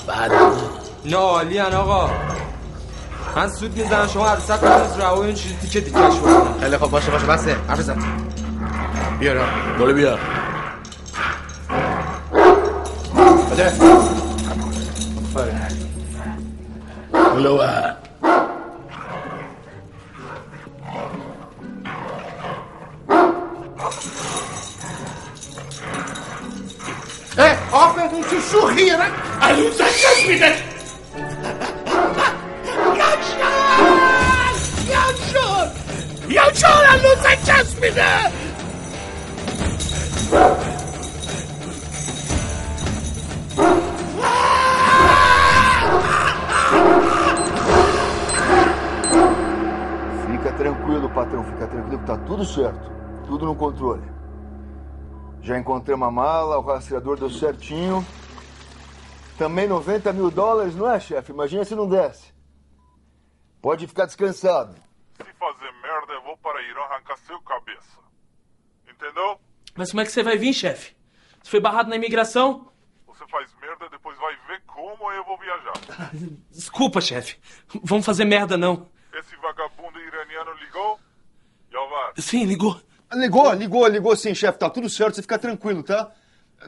[0.07, 0.31] بعد.
[1.05, 2.09] نه عالی آقا.
[3.35, 6.59] من سود می‌زنم شما عروسک کنید رو این چیزی تیکه تیکش شو.
[6.61, 7.97] خیلی خب باشه باشه بسه عرضم
[9.19, 9.47] بیارم
[9.79, 10.17] بله بیا.
[13.51, 13.73] بده
[55.49, 58.05] Já encontrei uma mala, o rastreador deu certinho.
[59.35, 61.31] Também 90 mil dólares, não é, chefe?
[61.31, 62.31] Imagina se não desse.
[63.59, 64.75] Pode ficar descansado.
[65.17, 67.97] Se fazer merda, eu vou para Irã arrancar seu cabeça.
[68.87, 69.39] Entendeu?
[69.75, 70.95] Mas como é que você vai vir, chefe?
[71.41, 72.71] Você foi barrado na imigração?
[73.07, 75.73] Você faz merda, depois vai ver como eu vou viajar.
[76.51, 77.39] Desculpa, chefe.
[77.83, 78.87] Vamos fazer merda, não.
[79.15, 80.99] Esse vagabundo iraniano ligou?
[81.73, 82.79] Yalvar, Sim, ligou.
[83.13, 84.59] Ligou, ligou, ligou sim, chefe.
[84.59, 86.11] Tá tudo certo, você fica tranquilo, tá?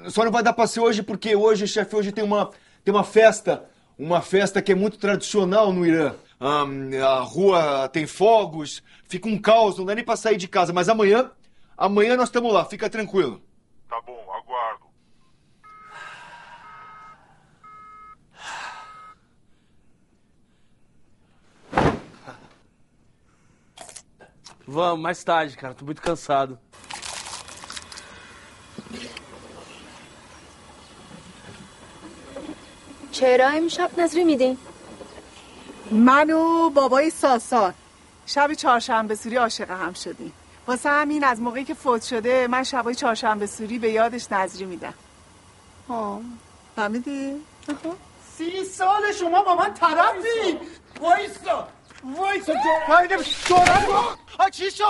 [0.07, 2.49] Só não vai dar pra ser hoje porque hoje, chefe, hoje tem uma,
[2.83, 3.65] tem uma festa.
[3.97, 6.15] Uma festa que é muito tradicional no Irã.
[6.39, 10.73] Ahn, a rua tem fogos, fica um caos, não dá nem pra sair de casa.
[10.73, 11.29] Mas amanhã,
[11.77, 13.39] amanhã nós estamos lá, fica tranquilo.
[13.87, 14.17] tá bom,
[24.71, 25.73] Vamos, mais tarde, cara.
[25.73, 26.57] Tô muito cansado.
[33.11, 34.57] چرا امشب نظری میدین؟
[35.91, 37.73] من و بابای ساسان
[38.25, 40.33] شب چهارشنبه سوری عاشق هم شدیم
[40.67, 44.93] واسه همین از موقعی که فوت شده من شبای چهارشنبه سوری به یادش نظری میدم
[45.89, 46.21] ها
[46.75, 47.35] فهمیدی؟
[48.37, 50.59] سی سال شما با من طرفی
[52.03, 52.53] وایسا
[52.89, 53.89] وایسا جرأت
[54.39, 54.85] ها چی شد؟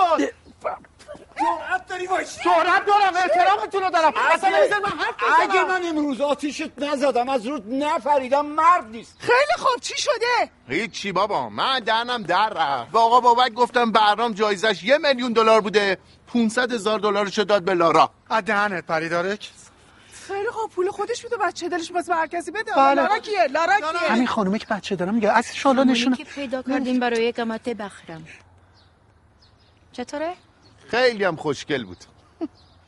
[1.40, 2.42] جرأت داری وایسا.
[2.44, 4.12] جرأت دارم احترامتون رو دارم.
[4.16, 5.50] اصلا من حرف بزنم.
[5.50, 9.16] اگه من امروز آتیشت نزدم از رود نفریدم مرد نیست.
[9.18, 12.90] خیلی خوب چی شده؟ هیچی بابا من دهنم در رفت.
[12.90, 15.98] به آقا بابک گفتم برنامه جایزش یه میلیون دلار بوده
[16.32, 18.10] 500 هزار دلارشو داد به لارا.
[18.30, 19.50] از دهنت پریدارک.
[20.32, 22.94] خیلی خوب پول خودش میده بچه دلش باز به هر کسی بده بله.
[22.94, 26.62] لارا کیه؟ لارا کیه؟ همین خانومه که بچه دارم میگه از شالا نشونه که پیدا
[26.62, 28.24] کردیم برای قمت بخرم
[29.92, 30.34] چطوره؟
[30.88, 31.96] خیلی هم خوشگل بود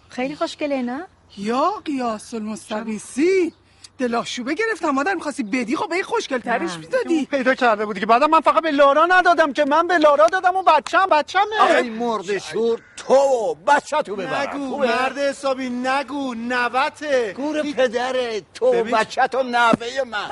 [0.09, 3.53] خیلی خوشگله نه؟ یا قیاس المستقیسی
[3.99, 4.91] دلاشوبه گرفتم.
[4.91, 8.41] مادر می‌خواستی بدی؟ خب به این خوشگل ترش می‌دادی پیدا کرده بودی که بعدم من
[8.41, 9.65] فقط به لارا ندادم که.
[9.65, 14.35] من به لارا دادم اون بچم بچمه ای مرد شور تو بچه تو ببرم.
[14.35, 17.33] نگو خوبه؟ مرد حسابی نگو نوته.
[17.33, 18.97] گور پدره تو ببین.
[18.97, 20.31] بچه تو نوه من.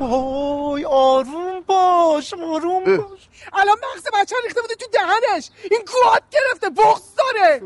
[0.00, 3.28] وای آروم باش آروم باش.
[3.52, 5.50] الان مغز بچه ریخته بوده تو دهنش.
[5.70, 7.62] این گوات گرفته بغض داره.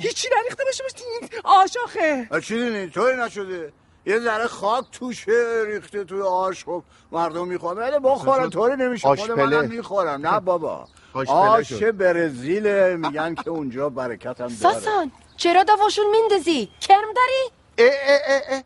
[0.00, 2.28] هیچی نریخته باشه باشه این آشاخه.
[2.40, 3.72] چیزی اینطوری نشده.
[4.06, 6.64] یه ذره خاک توشه ریخته توی آش.
[6.64, 6.82] خب
[7.12, 9.08] مردم می‌خوام ولی بخورن طوری نمیشه.
[9.08, 9.44] خود آشپله.
[9.44, 10.26] منم می‌خورم.
[10.26, 10.88] نه بابا.
[11.14, 11.72] آشپله آش.
[11.82, 14.54] برزیل میگن که اونجا برکت هم داره.
[14.54, 18.62] ساسان چرا دواشون میندازی؟ کرم داری؟ اه اه اه اه.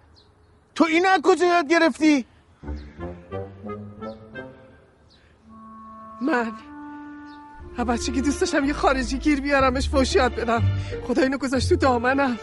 [0.75, 2.27] تو این از کجا یاد گرفتی؟
[6.23, 6.53] من
[7.77, 10.63] هر بچه که دوست داشتم یه خارجی گیر بیارمش فوشیات بدم
[11.07, 12.39] خدا اینو گذاشت تو دامنم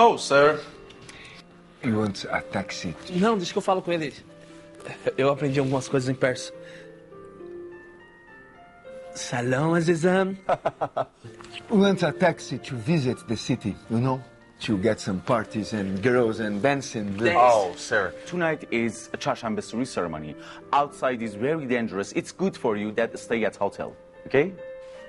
[0.00, 0.60] Oh, sir.
[1.82, 2.94] You want a taxi?
[3.10, 4.14] Não, deixa que eu falo com ele.
[5.16, 6.52] Eu aprendi algumas coisas em persa.
[9.14, 10.36] Salão, Azizam.
[11.70, 14.22] We want a taxi to visit the city, you know?
[14.60, 17.16] To get some parties and girls and dancing.
[17.36, 18.12] Oh, sir.
[18.26, 20.34] Tonight is a Chasham Suri ceremony.
[20.72, 22.12] Outside is very dangerous.
[22.12, 23.94] It's good for you that stay at hotel.
[24.26, 24.52] Okay?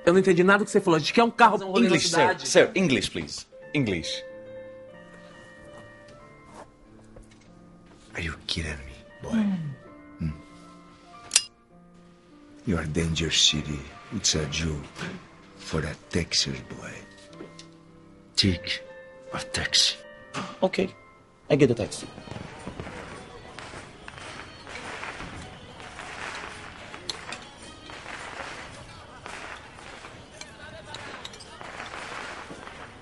[0.05, 0.97] Eu não entendi nada do que você falou.
[0.97, 2.35] A gente quer um carro um English, sir.
[2.39, 3.45] Sir, English, please.
[3.73, 4.23] English.
[8.15, 8.88] Are you kidding me,
[9.21, 9.31] boy.
[9.31, 9.57] Mm.
[10.21, 10.33] Mm.
[12.65, 13.79] You are Danger City.
[14.15, 14.83] It's a joke
[15.57, 16.91] for a Texas boy.
[18.35, 18.81] Take
[19.33, 19.95] a taxi.
[20.63, 20.93] Okay,
[21.49, 22.07] I get a taxi.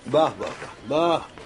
[0.10, 0.48] Bah, bah,
[0.88, 1.37] bah, bah.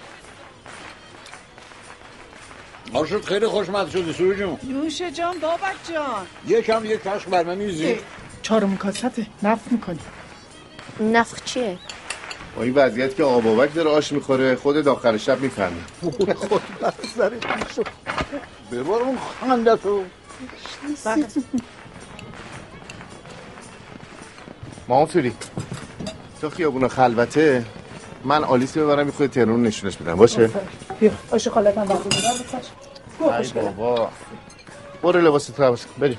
[2.92, 4.58] آشد خیلی خوشمزه شدی سوی جون.
[4.62, 6.26] نوش جان بابک جان.
[6.46, 7.96] یکم یک کشک بر من میزی
[8.42, 9.98] چهارم کاسته نفت می‌کنی.
[11.00, 11.78] نفخ چیه؟
[12.56, 16.22] با این وضعیت که آب بابک داره آش می‌خوره خود آخر شب می‌فهمه خود
[17.68, 17.82] میشو
[18.72, 20.04] ببر اون خنده تو
[24.88, 25.32] مامان فری
[26.40, 27.64] تو خیابون خلوته
[28.24, 30.14] من آلیسی ببرم یه خود تهران نشونش بدم.
[30.14, 30.50] باشه؟
[31.02, 34.08] بیا آش خالتم وقتی بدار ای بابا
[35.02, 36.18] برو لباس تو عوض کن بریم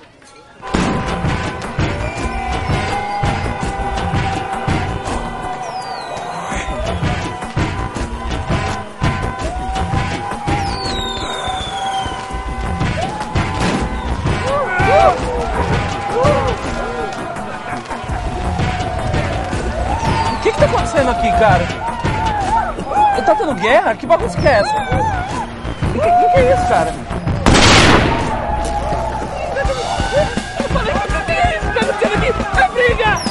[20.34, 21.93] O que que tá acontecendo aqui, cara?
[23.54, 23.96] Tendo guerra?
[23.96, 24.72] Que bagunça que é essa?
[24.72, 26.94] O que, que, que é isso, cara?
[30.60, 32.32] Eu falei pra você, tá acontecendo aqui?
[32.60, 33.22] É briga!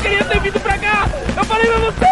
[0.00, 1.06] Queria ter vindo pra cá!
[1.36, 2.09] Eu falei pra você!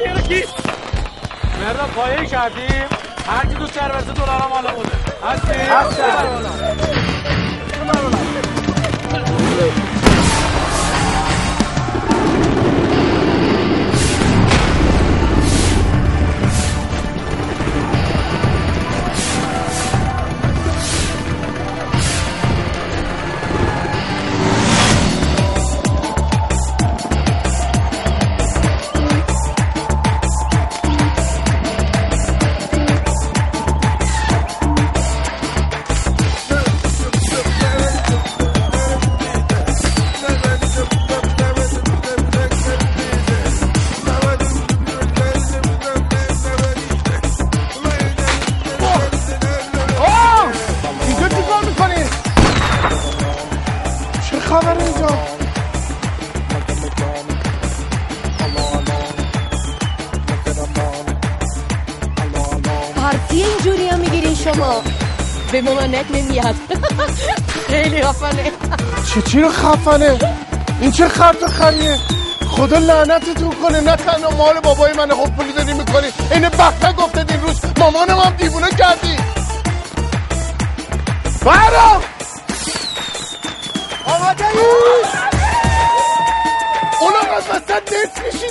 [0.00, 0.44] Tem dinheiro aqui!
[1.60, 2.88] مردم خواهی کردیم
[3.26, 5.70] هر کی دوست داره برسه دلار مال خوده هستی؟
[9.60, 9.89] آه!
[65.60, 66.54] به مامانت نمیاد.
[67.70, 68.52] خیلی خفنه.
[69.14, 70.18] چه چی رو خفنه؟
[70.80, 71.98] این چه خرط خریه؟
[72.48, 73.80] خدا لعنتتون کنه.
[73.80, 76.06] نه تنها مال بابای من خوب پولی داری می‌کنی.
[76.32, 79.16] این بخته گفته دین روز مامانم هم دیوونه کردی.
[81.44, 82.02] برام!
[84.06, 84.44] آماده
[87.00, 88.46] اونم از وسط نت میشی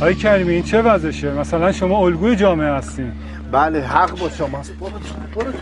[0.00, 3.12] آقای کریمی این چه وضعشه؟ مثلا شما الگوی جامعه هستین.
[3.52, 4.72] بله حق با شماست.
[5.34, 5.52] برو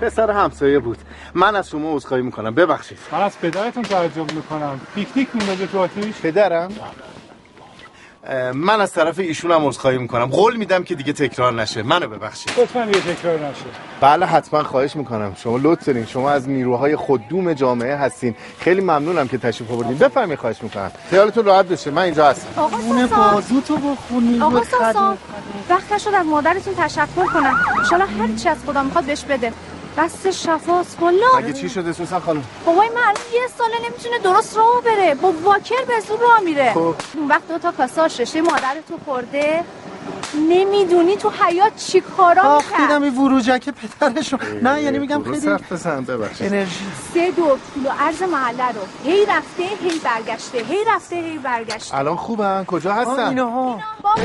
[0.00, 0.98] پسر همسایه بود.
[1.34, 2.54] من از شما عذرخواهی می‌کنم.
[2.54, 2.98] ببخشید.
[3.12, 4.80] من از پدرتون تعجب می‌کنم.
[4.94, 6.68] پیکنیک میندازه تو آتیش؟ پدرم؟
[8.54, 10.26] من از طرف ایشون هم عذرخواهی می‌کنم.
[10.26, 11.82] قول میدم که دیگه تکرار نشه.
[11.82, 12.52] منو ببخشید.
[12.58, 13.64] لطفا یه تکرار نشه.
[14.00, 15.34] بله حتما خواهش می‌کنم.
[15.34, 16.06] شما لطف دارین.
[16.06, 18.34] شما از نیروهای خوددوم جامعه هستین.
[18.58, 19.98] خیلی ممنونم که تشریف آوردین.
[19.98, 20.90] بفرمایید خواهش می‌کنم.
[21.10, 22.62] خیالتون راحت بشه من اینجا هستم.
[22.62, 23.34] آقا ساسان.
[23.34, 25.18] بازو تو بخونی آقا ساسان
[25.70, 27.56] وقت شد از مادرتون تشکر کنم.
[27.78, 29.52] انشالله هر چی از خدا می‌خواد بهش بده.
[30.00, 34.56] دست شفاست والا مگه چی شده سوسن خانم؟ بابای من الان یه ساله نمی‌تونه درست
[34.56, 35.14] راه بره.
[35.14, 36.72] با واکر به زور راه میره.
[36.74, 36.94] خب.
[37.14, 39.64] اون وقت دو تا کاسه آش رشته مادرتو خورده.
[40.34, 43.68] نمی‌دونی تو حیات چی کارا آخ می‌کرد؟ دیدم این وروجک
[44.00, 45.48] پدرشو نه یعنی میگم خیلی
[46.40, 46.84] انرژی.
[47.14, 48.80] سه دور طول و عرض محله رو.
[49.04, 50.58] هی رفته هی برگشته.
[50.58, 51.96] هی رفته هی برگشته.
[51.96, 53.80] الان خوبن؟ کجا هستن؟ اینها.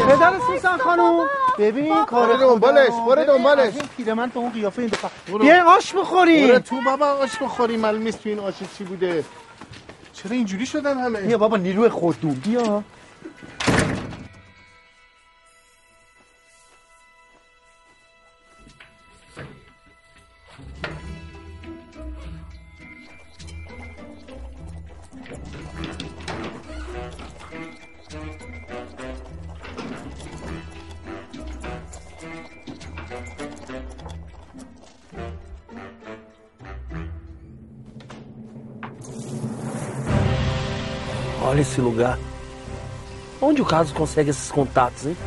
[0.08, 1.26] پدر سوسن خانم.
[1.60, 2.90] ببین کار دنبالش،.
[3.08, 3.74] برو دنبالش.
[3.98, 5.38] پیرمرد به اون قیافه این دفعه.
[5.40, 6.48] بیا آش بخوریم.
[6.48, 7.80] برو تو بابا آش بخوریم.
[7.80, 9.24] معلوم نیست تو این آش چی بوده.
[10.14, 12.34] چرا اینجوری شدن همه؟ بیا بابا نیروی خوددون.
[12.34, 12.84] بیا.
[41.76, 42.18] Esse lugar.
[43.42, 45.18] Onde o Carlos consegue esses contatos, hein?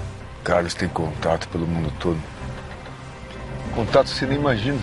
[0.43, 2.19] Carlos tem contato pelo mundo todo.
[3.75, 4.79] Contato você nem imagina.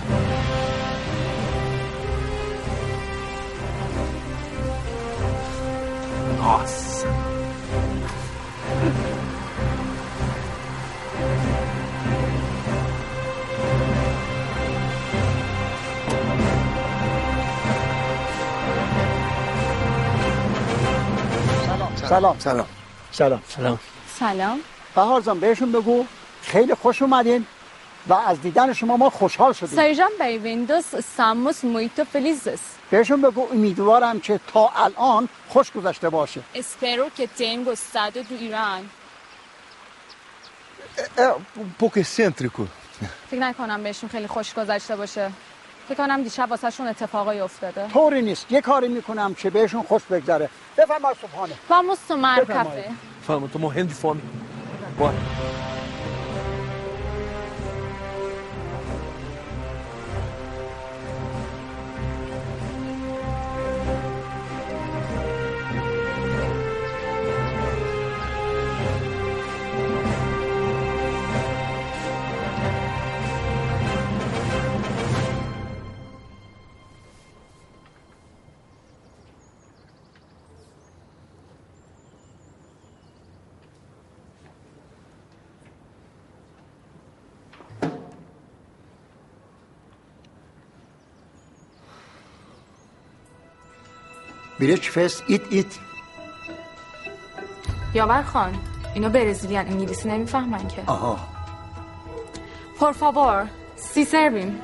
[6.38, 6.85] Nossa.
[22.16, 22.68] سلام سلام
[23.11, 23.80] سلام سلام
[24.20, 24.59] سلام
[24.95, 26.05] بهار جان بهشون بگو
[26.41, 27.45] خیلی خوش اومدین
[28.07, 32.59] و از دیدن شما ما خوشحال شدیم Sejam bem-vindos, estamos muito felizes.
[32.91, 36.41] بهشون بگو امیدوارم که تا الان خوش گذشته باشه
[37.38, 38.82] tenham gostado do Irã.
[41.18, 42.68] É um pouco excêntrico.
[43.32, 45.32] فکر نکنم بهشون خیلی خوش گذشته باشه.
[45.90, 47.88] فکر کنم دیشب واسهشون اتفاقای افتاده.
[47.88, 52.92] طوری نیست یه کاری می‌کنم که بهشون خوش بگذره بفرمایید صبحانه Vamos tomar Befeito, café.
[53.28, 54.22] Vamos, eu tô morrendo de fome.
[55.00, 55.75] Bora.
[94.60, 95.66] بریچ فست ایت ایت
[97.93, 98.53] یاور خان
[98.93, 100.84] اینا برزیلیان انگلیسی نمی‌فهمن که.
[100.86, 101.20] آها.
[102.80, 104.62] Favor سی سرویم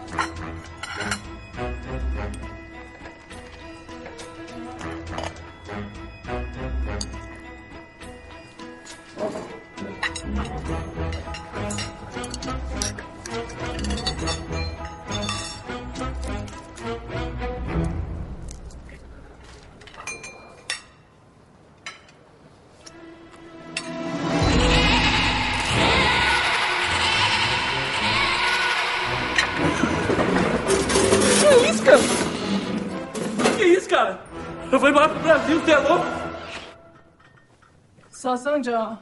[38.62, 38.97] ساسان جان.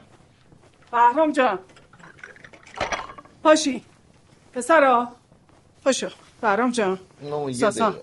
[0.92, 1.58] بهرام جان.
[3.42, 3.84] پاشی.
[4.54, 5.08] پسرا.
[5.84, 6.08] پاشو.
[6.40, 6.98] بهرام جان.
[7.46, 7.96] یه ساسان.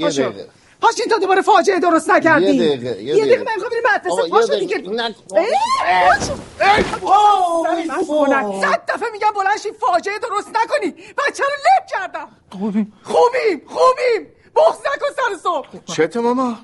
[0.00, 0.32] پاشو.
[0.80, 2.44] پاشین تا دوباره فاجعه درست نکردی.
[2.44, 3.38] یه دقیقه، یه دقیقه.
[3.38, 4.58] من بریم آقا، مدرسه یه پاشو.
[4.58, 4.78] دیگه.
[4.78, 5.14] نه.
[8.60, 10.90] صد دفعه میگم بلند شی فاجعه درست نکنی.
[10.90, 12.28] بچه رو لب کردم.
[12.50, 12.92] خوبیم.
[13.02, 14.28] خوبیم خوبیم.
[14.56, 15.68] بغض نکن سر صبح.
[15.86, 16.58] چته ماما؟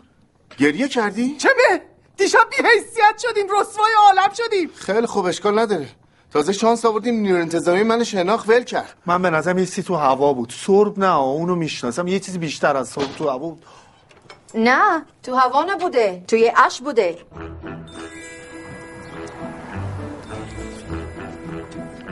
[0.58, 1.80] گریه کردی؟ چه به
[2.18, 4.70] دیشب بی حیثیت شدیم رسوای عالم شدیم.
[4.74, 5.88] خیلی خوب اشکال نداره.
[6.32, 8.94] تازه شانس آوردیم نیرو انتظامی من شناخت ول کرد.
[9.06, 10.52] من به نظرم یه چیزی تو هوا بود.
[10.56, 12.08] سرب نه اونو می‌شناسم.
[12.08, 13.64] یه چیزی بیشتر از سرب تو هوا بود.
[14.54, 17.18] نه تو هوا نبوده توی اش بوده.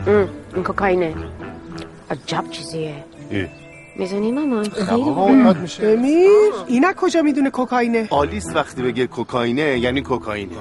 [0.06, 1.14] ام، این کوکاینه.
[2.10, 3.04] عجب چیزیه.
[3.98, 6.30] می‌زنی مامان؟ خیلی امیر
[6.66, 10.56] اینا کجا می‌دونه کوکاینه؟ آلیس وقتی بگه کوکائینه یعنی کوکائینه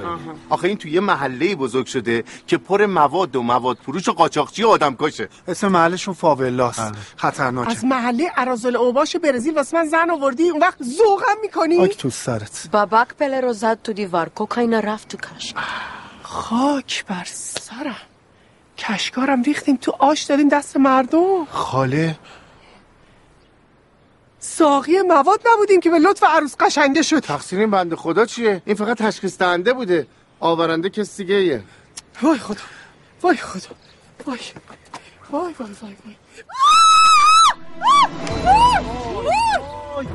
[0.50, 4.64] آخه این توی یه محله بزرگ شده که پر مواد و مواد فروش و قاچاقچی
[4.64, 5.30] و آدم کشه.
[5.48, 6.94] اسم محلشون فاولاست.
[7.16, 7.72] خطرناکه.
[7.72, 12.10] از محله ارازل اوباش برزیل واسه من زن آوردی اون وقت ذوقم می‌کنی؟ خاک تو
[12.10, 12.70] سرت.
[12.72, 14.30] بابک پله رو زد تو دیوار.
[14.30, 15.56] کوکاین رفت تو کشک.
[16.24, 17.96] خاک بر سرم.
[18.78, 21.46] کشکارم ریختیم تو آش دادیم دست مردم.
[21.50, 22.16] خاله.
[24.46, 27.20] ساقی مواد نبودیم که به لطف عروس قشنگه شد.
[27.20, 30.08] تقصیر این بنده خدا چیه؟ این فقط تشخیص دهنده بوده.
[30.40, 31.64] آورنده کس دیگه ایه.
[32.22, 32.62] وای خدا.
[33.22, 33.70] وای خدا.
[34.26, 34.40] وای.
[35.32, 36.16] وای وای وای وای.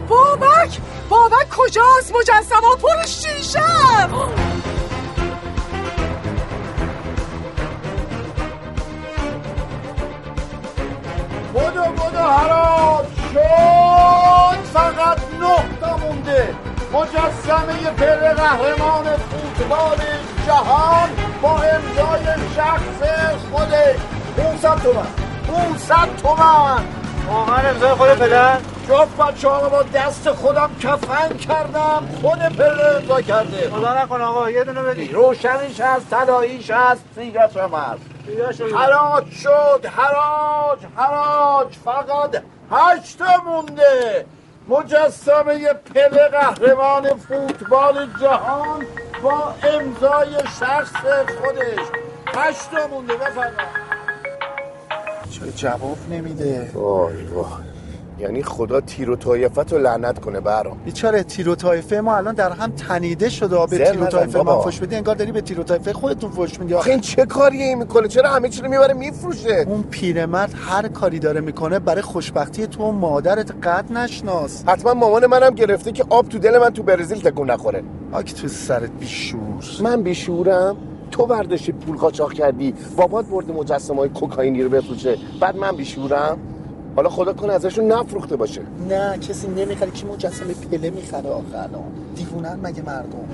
[0.08, 0.78] بابک!
[1.08, 3.60] بابک کجاست؟ مجسمه پر شیشه!
[11.54, 14.60] بدو بدو حرام شد.
[14.72, 16.54] فقط نه تا مونده.
[16.92, 19.98] مجسمه پله قهرمان فوتبال
[20.46, 21.08] جهان
[21.42, 22.24] با امضای
[22.56, 23.00] شخص
[23.52, 23.96] خودش
[24.36, 25.06] 500 تومن.
[25.48, 26.84] 500 تومن.
[27.28, 28.56] واقعا امضای خود پله
[28.88, 32.08] جفت بچه ها با دست خودم کفن کردم.
[32.22, 33.70] خود پله امضا کرده.
[33.70, 35.08] خدا نکن آقا یه دونه بدی.
[35.08, 38.19] روشنیش هست طلاییش هست سیگش هم هست.
[38.74, 44.26] حراج شد حراج حراج فقط هشت مونده.
[44.68, 48.86] مجسمه پله قهرمان فوتبال جهان
[49.22, 50.92] با امضای شخص
[51.40, 51.86] خودش.
[52.26, 53.80] هشت مونده بفرمایید.
[55.30, 57.69] چرا جواب نمیده؟ وای وای.
[58.20, 60.76] یعنی خدا تیر و طایفت رو لعنت کنه برام.
[60.84, 63.66] بیچاره تیر و طایفه ما الان در هم تنیده شده.
[63.66, 64.60] به تیر و طایفه بابا.
[64.60, 66.74] فوش بدی انگار داری به تیر و طایفه خودتون فوش میدی.
[66.74, 70.88] آخه این چه کاریه این می‌کنه؟ چرا همه چی رو می‌بره میفروشه؟ اون پیرمرد هر
[70.88, 74.64] کاری داره می‌کنه برای خوشبختی تو و مادرت قد نشناس.
[74.66, 77.82] حتما مامان منم گرفته که آب تو دل من تو برزیل تکون نخوره.
[78.12, 79.40] آکی تو سرت بیشور.
[79.82, 80.76] من بیشورم؟
[81.10, 86.38] تو برداشتی پول قاچاق کردی بابات برده مجسمه های کوکائینی رو بفروشه بعد من بیشورم؟
[87.00, 88.60] حالا خدا کنه ازشون نفروخته باشه.
[88.88, 89.90] نه کسی نمی‌خره.
[89.90, 93.28] کی مجسمه پله می‌خره آخه الان؟ دیوونن مگه مردم؟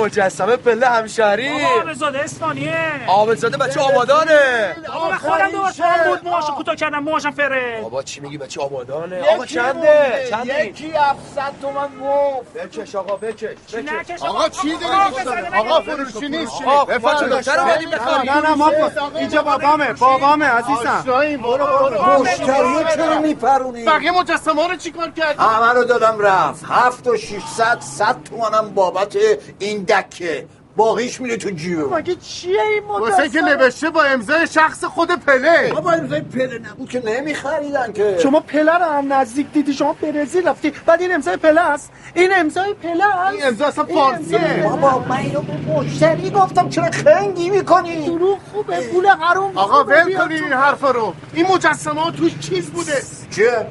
[0.00, 1.50] مجسمه پله همشهری.
[1.82, 2.74] آبزاده اسپانیه.
[3.08, 7.80] آبادزاده بچه آبادانه آقا من خودم دوباره فهم بود موهاشو کوتاه کردم موهاشم فره.
[7.82, 10.26] بابا چی میگی؟ بچه آبادانه آقا چنده.
[10.30, 12.52] چنده؟ یکی 700 تومن گفت.
[12.54, 17.32] بکش آقا بکش نکش؟ آقا چی داری؟ آقا فروشی نیست آقا بفرمایید.
[17.32, 18.70] دختر بدیم بخریم نه نه ما
[19.18, 21.04] اینجا بابامه بابامه عزیزم.
[21.42, 22.11] برو برو.
[22.18, 26.64] مشتری چرا میپرونی؟ بقیه مجسمه رو چیکار کردی؟ همه رو دادم رفت.
[26.68, 29.16] هفت و شیشصد صد تومنم بابت
[29.58, 30.46] این دکه.
[30.76, 35.72] باقیش میره تو جیبه مگه چیه این واسه که نوشته با امضای شخص خود پله.
[35.72, 38.18] بابا امضای پله نبود که نمیخریدن که.
[38.22, 39.72] شما پله رو هم نزدیک دیدی.
[39.72, 40.72] شما برزیل رفتی.
[40.86, 41.92] بعد این امضای پله است.
[42.14, 43.34] این امضای پله است.
[43.34, 44.62] این امضا اصلا این فارسیه.
[44.64, 46.68] بابا من اینو به مشتری گفتم.
[46.68, 48.80] چرا خنگی می‌کنی؟ دروغ خوبه.
[48.80, 49.84] پول حروم آقا.
[49.84, 50.44] ول کنین.
[50.44, 51.14] این حرفا رو.
[51.34, 53.02] این مجسمه ها توش چیز بوده.
[53.30, 53.66] چه؟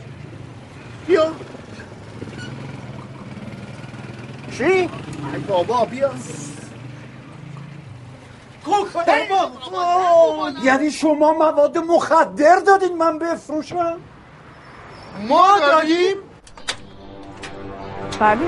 [1.08, 1.32] بیا.
[4.58, 4.90] چی؟ ای
[5.48, 6.12] بابا بیا.
[10.64, 13.98] یعنی شما مواد مخدر دادین من بفروشم
[15.28, 16.18] ما داریم
[18.20, 18.40] بله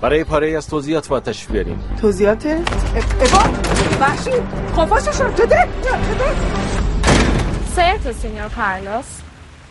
[0.00, 3.50] برای پاره از توضیحات باید تشریف بیاریم توضیحات ابا
[4.00, 4.30] وحشی
[4.76, 5.68] خفاشو شد تو ده
[7.74, 9.06] Certo, senhor Carlos.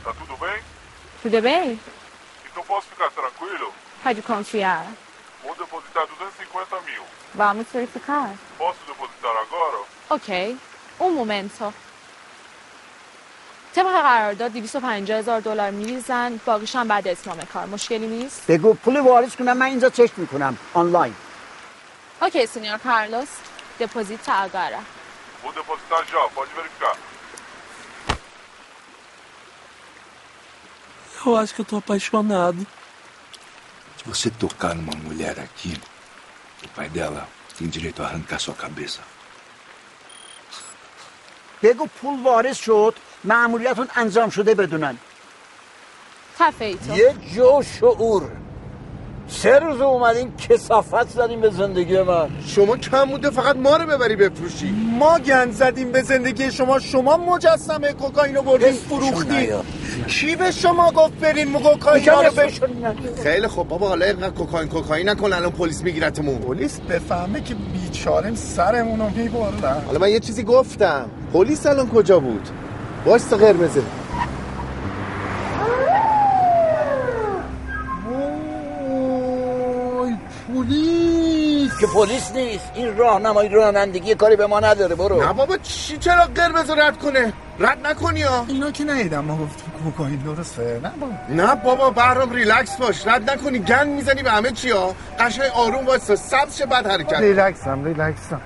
[0.05, 0.57] Tá tudo bem?
[1.21, 1.79] Tudo bem?
[2.49, 3.73] Então posso ficar tranquilo?
[4.03, 4.85] Pode confiar.
[5.43, 6.88] Vou depositar 250 mil.
[7.39, 8.35] vamo ti verificare.
[8.57, 9.79] Posso depositare ancora?
[10.15, 10.29] Ok,
[11.05, 11.73] un momento.
[13.75, 16.39] طبق قرارداد 250 هزار دلار میریزن.
[16.45, 17.65] باقیش بعد اتمام کار.
[17.65, 20.57] مشکلی نیست؟ بگو پول واریز کنم من اینجا چک می‌کنم.
[20.73, 21.15] آنلاین.
[22.21, 23.27] اوکی سینیور کارلوس.
[23.79, 24.79] دپوزیت آگارا
[25.43, 26.91] بود دپوزیت جا پاج بریفکا
[31.25, 32.65] Eu acho que که tô apaixonado.
[33.97, 35.71] Se você tocar numa mulher aqui,
[36.65, 37.27] o pai dela
[37.57, 39.01] tem direito a arrancar sua cabeça.
[41.63, 44.97] بگو پول واریز شد معمولیتون انجام شده بدونن.
[46.39, 46.95] خفه ای تو.
[46.97, 48.31] یه جو شعور.
[49.29, 52.29] سه روز اومدین کسافت زدیم به زندگی من.
[52.45, 54.75] شما کم بوده فقط ما رو ببری بفروشی.
[54.99, 59.49] ما گند زدیم به زندگی شما شما مجسمه کوکائین رو بردین فروختی
[60.07, 62.23] کی به شما گفت برین مو کوکائین رو
[63.23, 66.37] خیلی خوب بابا حالا اینقدر کوکائین کوکائین نکن الان پلیس میگیرتمون.
[66.37, 69.81] پلیس بفهمه که بیچاره سرمون رو می‌برن.
[69.85, 71.09] حالا من یه چیزی گفتم.
[71.33, 72.49] پلیس الان کجا بود؟
[73.05, 73.81] وایستا قرمزه.
[81.79, 82.71] که پلیس نیست.
[82.75, 85.23] این راهنمایی رانندگی کاری به ما نداره برو.
[85.23, 88.45] نه بابا چی چرا قرمز رد کنه؟ رد نکنی ها.
[88.47, 90.79] اینا که نیدم ما گفتیم کوکائین درسته.
[90.83, 91.13] نه بابا.
[91.29, 93.07] نه بابا برام ریلکس باش.
[93.07, 93.59] رد نکنی.
[93.59, 94.95] گن می‌زنی به همه چی ها.
[95.19, 98.41] قشنگ آروم وایستا سبز شه بعد حرکت ریلکسم ریلکسم.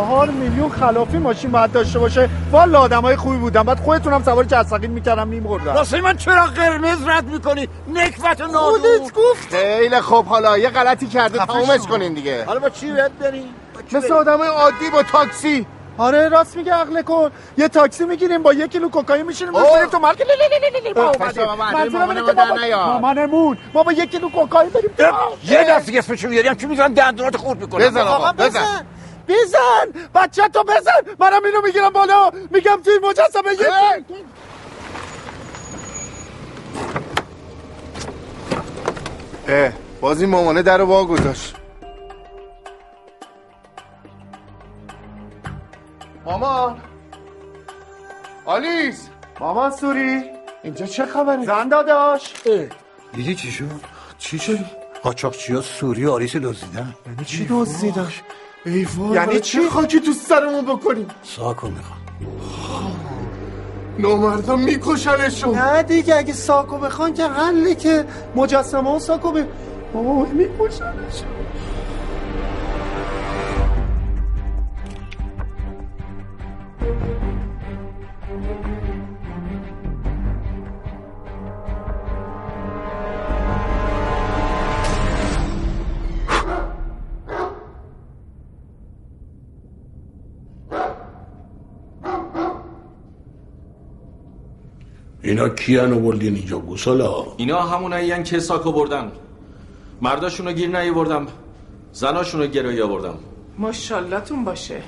[0.00, 2.28] چهار میلیون خلافی ماشین باید داشته باشه.
[2.50, 3.62] والا آدم های خوبی بودن.
[3.62, 8.80] بعد خودتون هم سوار جسقین می‌کردم میمردم راستی من چرا قرمز رد می‌کنی؟ نکبت نادون
[8.80, 10.26] خودت گفت خیلی خوب.
[10.26, 11.80] حالا یه غلطی کرده تمومش.
[11.80, 12.44] کنین دیگه.
[12.44, 13.54] حالا با چی باید بریم؟
[13.92, 15.66] مثل آدم عادی با تاکسی.
[15.98, 17.30] آره راست میگه عقل کن.
[17.58, 19.56] یه تاکسی می‌گیریم با یک کیلو کوکائین میشینیم.
[19.56, 19.72] اوه.
[19.72, 19.98] بریم تو
[22.64, 22.84] نیار.
[22.84, 24.90] مامانمون ما با یک کیلو کوکائین بریم
[25.44, 28.86] یه دست اسمشو بیاریم که میزن دندونات خورد می‌کنم بزن آقا بزن.
[29.30, 30.08] بزن!
[30.14, 31.16] بچه تو بزن!
[31.18, 32.30] منم اینو می‌گیرم بالا!
[32.50, 33.68] میگم توی مجسمه یه
[39.48, 39.72] اه!
[40.00, 41.54] باز این مامانه در رو وا گذاشت.
[46.24, 46.80] مامان
[48.44, 49.08] آلیس!
[49.40, 50.22] مامان سوری؟
[50.62, 52.34] اینجا چه خبره؟ زن داداش!
[53.12, 53.66] دیدی چی شد؟
[54.18, 54.58] چی شد؟
[55.02, 58.12] قاچاقچی ها سوری آریس دزدیدن؟ یعنی چی دزدیدن؟
[58.66, 62.00] ای وای یعنی چی؟ خاکی تو سرمون بکنیم ساکو می‌خوام.
[63.98, 65.54] نامردا میکشنشون.
[65.54, 68.04] نه دیگه اگه ساکو بخوان که حله که
[68.36, 69.46] مجسمه ها ساکو به
[69.94, 71.22] بابا میکشنش
[95.30, 99.12] اینا کیان آوردین اینجا گوسالا؟ اینا همونایی که ساکو بردن.
[100.02, 101.26] مرداشون رو گیر نیاوردم.
[101.92, 103.14] زناشون رو گرایی آوردم.
[103.58, 104.82] ماشاءالله تون باشه.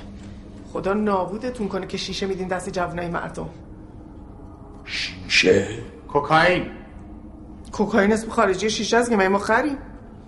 [0.73, 3.49] خدا نابودتون کنه که شیشه میدین دست جوانای مردم.
[5.27, 5.67] شه
[6.07, 6.65] کوکائین.
[7.71, 9.77] کوکائین اسم خارجی شیشه است که ما خریم.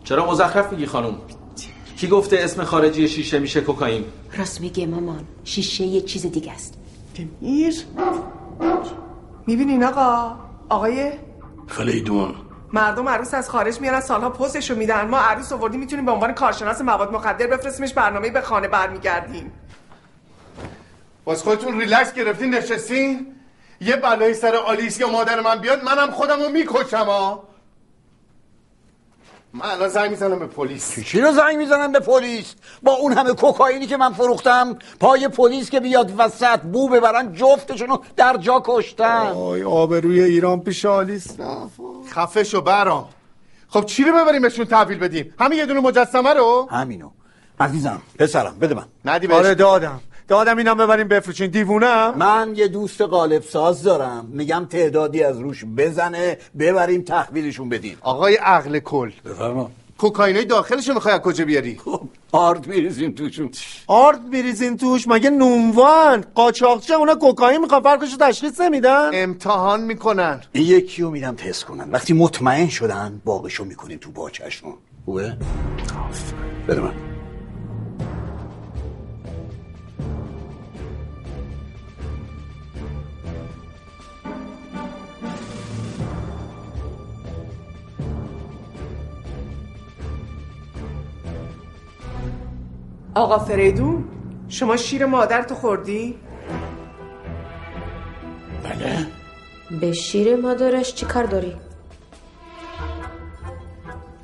[0.03, 1.15] چرا مزخرف میگی خانم؟
[1.97, 4.03] کی گفته اسم خارجی شیشه میشه کوکائین؟
[4.37, 5.23] راست میگه مامان.
[5.43, 6.73] شیشه یه چیز دیگه است.
[7.15, 7.75] دمیر.
[9.47, 10.39] می‌بینین آقا
[10.69, 11.11] آقای؟
[11.68, 12.35] فریدون.
[12.73, 15.07] مردم عروس از خارج میارن سالها پستشو میدن.
[15.07, 19.51] ما عروس آوردیم می‌تونیم به عنوان کارشناس مواد مخدر بفرستیمش برنامه به خانه برمیگردیم.
[21.26, 23.35] باز خودتون ریلکس گرفتین نشستین؟
[23.81, 27.43] یه بلایی سر آلیس یا مادر من بیاد منم خودم رو می‌کشم ها
[29.56, 30.99] من الان زنگ می‌زنم به پلیس.
[30.99, 35.69] چی رو زنگ می‌زنن به پلیس؟ با اون همه کوکائینی که من فروختم پای پلیس
[35.69, 39.32] که بیاد وسط بو ببرن جفتشونو در جا کشتن.
[39.36, 41.27] آی آبروی ایران پیش آلیس.
[42.14, 43.10] خفه شو برام.
[43.68, 47.10] خب چی رو ببریم بهشون تحویل بدیم؟ همین یه دونه مجسمه رو؟ همینو.
[47.60, 48.86] عزیزم پسرم بده من.
[49.06, 49.38] ندی بهش.
[49.38, 50.02] آره دادم.
[50.27, 51.52] دادم اینم ببریم بفروشین.
[51.52, 54.27] دیوونم؟ من یه دوست قالب ساز دارم.
[54.31, 57.97] میگم تعدادی از روش بزنه ببریم تحویلشون بدیم.
[58.02, 59.11] آقای عقل کل.
[59.26, 59.72] بفرما.
[59.97, 61.80] کوکائینای داخلشو می‌خوای از کجا بیاری؟
[62.31, 63.49] آرد میریزیم توشون.
[63.88, 70.41] آرد بریزین توش؟ مگه نونوان قاچاقچی اونا کوکائین می‌خوان فرقشو تشخیص نمیدن؟ امتحان می‌کنن.
[70.52, 71.91] این یکی رو میدم تست کنن.
[71.91, 74.73] وقتی مطمئن شدن باقشو می‌کنیم تو باچشون
[75.06, 75.38] خوبه؟
[76.68, 77.14] بده من.
[93.15, 94.03] آقا فریدون
[94.49, 96.15] شما شیر مادرتو خوردی؟
[98.63, 99.07] بله
[99.81, 101.55] به شیر مادرش چی کار داری؟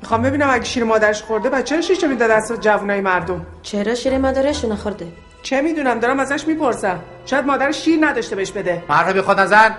[0.00, 4.18] می‌خوام ببینم اگه شیر مادرش خورده بچه چرا شیشه می‌داد دست جوونای مردم چرا شیر
[4.18, 5.06] مادرش نخورده؟
[5.42, 9.70] چه می‌دونم دارم ازش می‌پرسم شاید مادر شیر نداشته بهش بده مرد بی خود نظر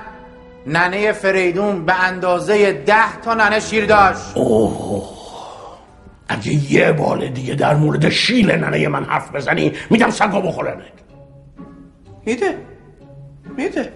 [0.68, 5.13] ننه فریدون به اندازه ده تا ننه شیر داشت اوه
[6.28, 10.84] اگه یه بار دیگه در مورد شیل ننه من حرف بزنی میدم سگا بخورنت.
[12.26, 12.58] میده.
[13.58, 13.94] میده.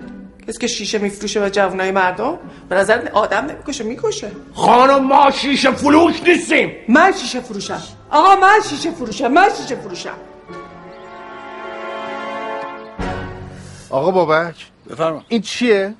[0.47, 2.37] کسی که شیشه میفروشه به جوونای مردم
[2.69, 4.31] به نظر آدم نمی‌کشه می‌کشه.
[4.53, 6.71] خانم ما شیشه فلوش نیستیم.
[6.89, 7.81] من شیشه فروشم.
[8.09, 9.27] آقا من شیشه فروشم.
[9.27, 10.17] من شیشه فروشم.
[13.89, 14.55] آقا بابک
[14.89, 15.23] بفرما.
[15.27, 15.93] این چیه؟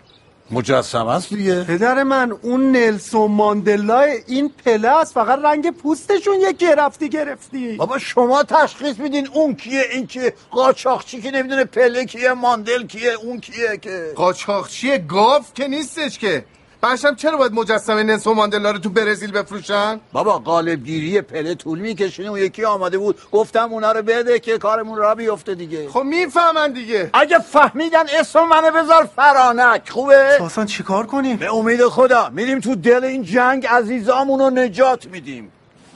[0.52, 1.64] مجسمه است دیگه.
[1.64, 7.76] پدر من اون نلسون ماندلا این پله است فقط رنگ پوستشون یکی رفتی گرفتی.
[7.76, 13.14] بابا شما تشخیص میدین اون کیه این کیه؟ قاچاقچی که نمی‌دونه پله کیه ماندل کیه
[13.14, 16.45] اون کیه که؟ قاچاقچی گاف که نیستش که.
[16.82, 22.30] باشم چرا باید مجسمه نلسون ماندلا رو تو برزیل بفروشن؟ بابا قالبگیری پله طول میکشونه
[22.30, 23.20] اون یکی آماده بود.
[23.32, 25.90] گفتم اونا رو بده که کارمون را بیفته دیگه.
[25.90, 27.10] خب می‌فهمن دیگه.
[27.14, 32.76] اگه فهمیدن اسم منو بذار فرانک خوبه؟ ساسان چیکار کنیم به امید خدا میریم تو
[32.76, 35.52] دل این جنگ عزیزامون رو نجات میدیم.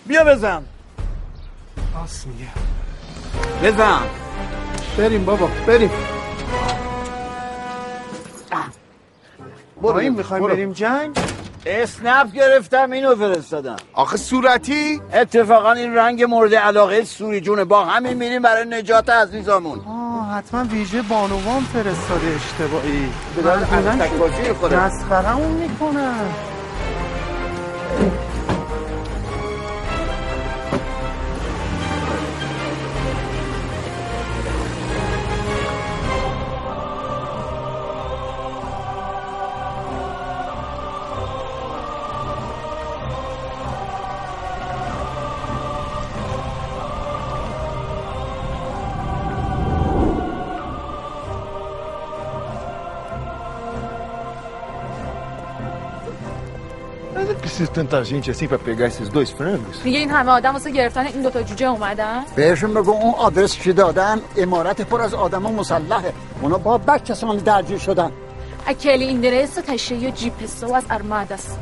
[0.05, 0.63] بیا بزن.
[1.95, 2.47] راست میگه.
[3.63, 4.01] بزن.
[4.97, 5.91] بریم بابا بریم.
[9.81, 9.95] برو.
[9.95, 11.17] این می‌خوایم بریم جنگ؟
[11.65, 13.75] اسنپ گرفتم اینو فرستادم.
[13.93, 19.79] آخه صورتی؟ اتفاقا این رنگ مورد علاقه سوری جونه با همین میریم برای نجات عزیزامون
[19.79, 23.09] آه حتما ویژه بانوان فرستاده اشتباهی.
[24.69, 24.77] به.
[24.77, 26.29] مسخره اون می‌کنن.
[57.74, 59.76] tanta gente assim pra pegar esses dois frangos?
[59.84, 63.72] میگه این همه آدم واسه گرفتن این دوتا جوجه اومدن بهشون بگو اون آدرس که
[63.72, 66.12] دادن امارت پر از آدم مسلحه
[66.42, 68.10] اونا با بک کسانی درگیر شدن
[68.66, 71.56] Aquele endereço tá cheio de pessoas armadas.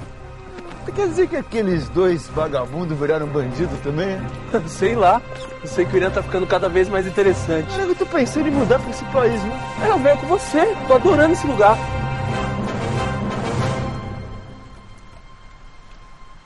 [0.97, 4.19] Quer dizer que aqueles dois vagabundos viraram bandido também?
[4.69, 5.21] Sei lá.
[5.63, 7.69] Eu sei que o Irã tá ficando cada vez mais interessante.
[7.77, 9.53] Cara, eu tô pensando em mudar pra esse país, viu?
[9.85, 10.63] É, eu venho com você.
[10.87, 11.77] Tô adorando esse lugar.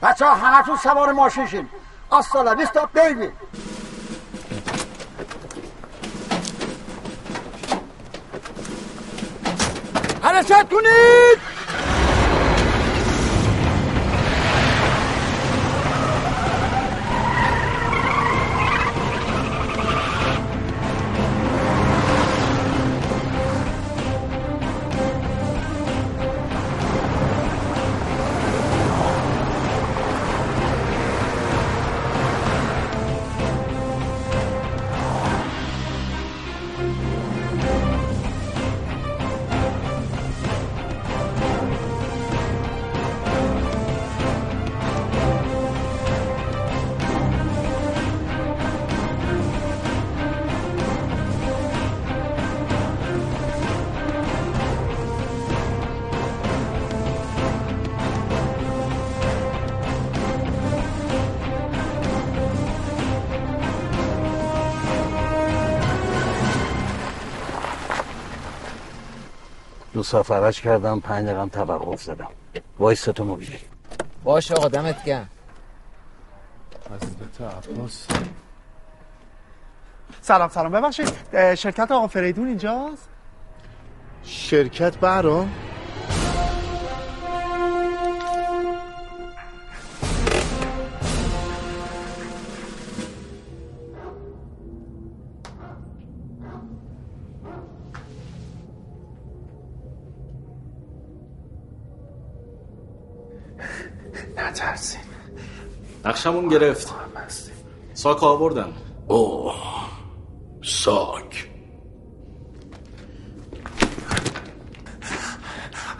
[0.04, 1.68] بچه ها همتون سوار ماشین شین.
[2.10, 3.28] آستالا بیستا بیبی
[10.22, 11.53] حرکت کنید.
[70.14, 72.30] دو سفرش کردم پنج دقیقم توقف زدم.
[72.78, 73.58] وایستا تو موبیلی
[74.24, 75.28] باش آقا دمت گرم.
[76.90, 78.06] حضرت عباس.
[80.20, 80.72] سلام سلام.
[80.72, 81.08] ببخشید
[81.54, 83.08] شرکت آقا فریدون اینجاست؟
[84.24, 85.52] شرکت برام
[106.26, 106.94] نقشمون گرفت.
[107.94, 108.68] ساک آوردم.
[109.08, 109.54] اوه
[110.62, 111.48] ساک.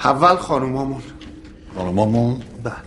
[0.05, 1.03] اول خانومامون.
[1.77, 2.43] خانمامون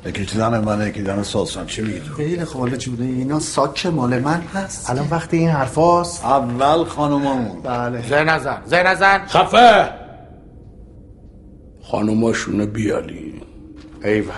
[0.05, 1.65] یکی دیدن من یکی دیدن ساسان.
[1.65, 4.89] چی میگی تو؟ خیلی خب چی بوده؟ اینا ساک مال من هست.
[4.89, 7.61] الان وقت این حرفاست اول خانومامون.
[7.61, 8.07] بله.
[8.07, 9.25] زه نزن زه نزن.
[9.25, 9.89] خفه!
[11.81, 13.41] خانوماشونو بیاری
[14.03, 14.33] ایول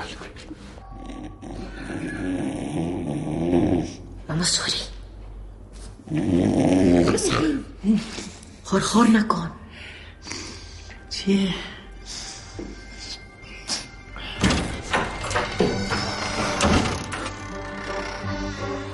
[4.39, 4.77] اما سوری
[8.63, 9.51] خورخور نکن.
[11.09, 11.53] چیه؟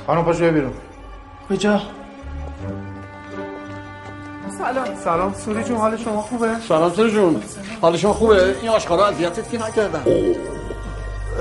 [0.07, 0.73] خانم پاشو بیرون.
[1.49, 1.81] کجا؟
[4.57, 5.33] سلام سلام.
[5.33, 7.43] سوری جون حال شما خوبه؟ سلام سر جون.
[7.81, 10.03] حال شما خوبه؟ این آشکارا اذیتت که نکردن.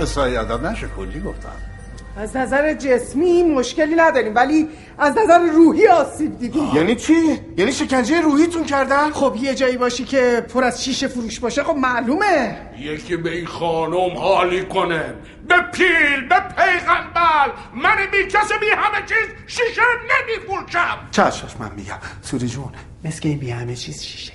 [0.02, 1.73] اصلا ادب نشه کلی گفتم.
[2.16, 4.68] از نظر جسمی مشکلی نداریم ولی
[4.98, 6.70] از نظر روحی آسیب دیدیم.
[6.74, 11.40] یعنی چی؟ یعنی شکنجه روحیتون کردن؟ خب یه جایی باشی که پر از شیشه فروش
[11.40, 12.56] باشه خب معلومه.
[12.78, 15.14] یکی به این خانم حالی کنه.
[15.48, 17.52] به پیل به پیغمبر.
[17.74, 21.98] من بی کسی بی همه چیز شیشه نمی فروشم چشمش من میگم.
[22.22, 22.72] سوری جون
[23.04, 24.32] مثل این بی همه چیز شیشه.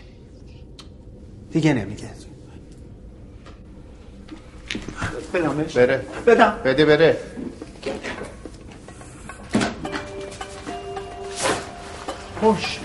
[1.52, 2.10] دیگه نمیگه.
[5.34, 6.06] بدمش بره.
[6.28, 6.58] بدم.
[6.66, 7.18] بده بره.
[12.42, 12.80] خوش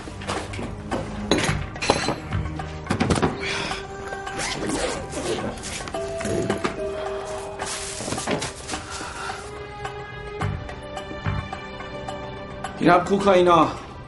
[12.79, 13.67] اینم کوکائینا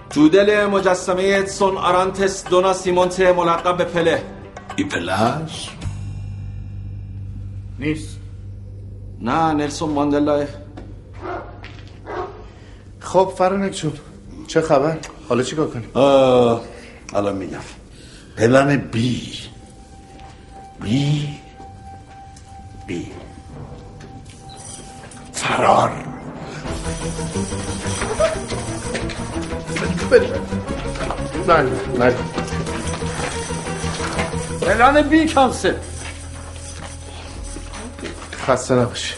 [0.10, 4.24] تو دل مجسمه ادسون آرانتس دو ناسیمنتو ملقب به پله.
[4.76, 5.68] این پله
[7.80, 8.18] نیست.
[9.22, 10.46] نه نلسون ماندلا.
[13.08, 13.94] خب فرانک جون
[14.48, 14.98] چه خبر؟
[15.30, 16.62] حالا چیکار کنیم؟ آه،
[17.14, 17.60] الان میگم.
[18.38, 19.34] plan B.
[20.82, 21.30] B.
[22.88, 23.12] B.
[25.34, 25.92] فرار.
[31.48, 31.62] نه
[32.00, 32.16] نه
[34.62, 35.74] پلن بی کنسل
[38.48, 39.14] خسته نباشی.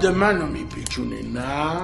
[0.00, 1.80] مواد منو میپیچونی نه؟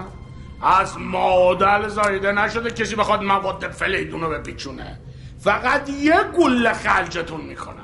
[0.63, 5.01] از مادر زایده نشده کسی بخواد مواد فلیدونو بپیچونه.
[5.39, 7.77] فقط یه گله خرجتون می‌کنم.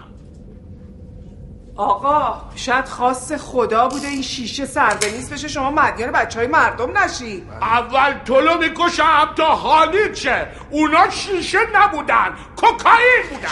[1.76, 7.42] آقا شاید خاص خدا بوده این شیشه سربنیز بشه شما مدیان بچه های مردم نشی.
[7.60, 13.48] اول تولو می‌کشم تا حالی چه اونا شیشه نبودن کوکائین بودن.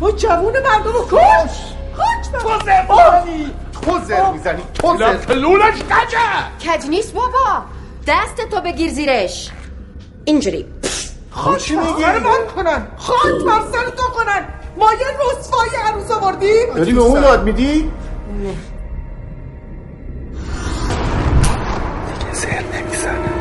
[0.00, 1.73] و جوون مردم رو کش!
[2.42, 3.50] تو زبانی
[3.82, 4.62] تو زر می‌زنی.
[4.74, 7.62] تو زر پلولش کجه؟ کج نیست بابا.
[8.06, 9.50] دست تو بگیر زیرش.
[10.24, 10.66] اینجوری.
[11.30, 12.86] خب چی میگی؟ آره من کنن.
[12.96, 14.48] خاک بر سر تو کنن.
[14.78, 15.06] ما یه
[15.38, 16.74] رسوای عروس آوردیم.
[16.76, 17.90] داری به اون داد میدی؟
[22.32, 23.33] زر نمی‌زنه.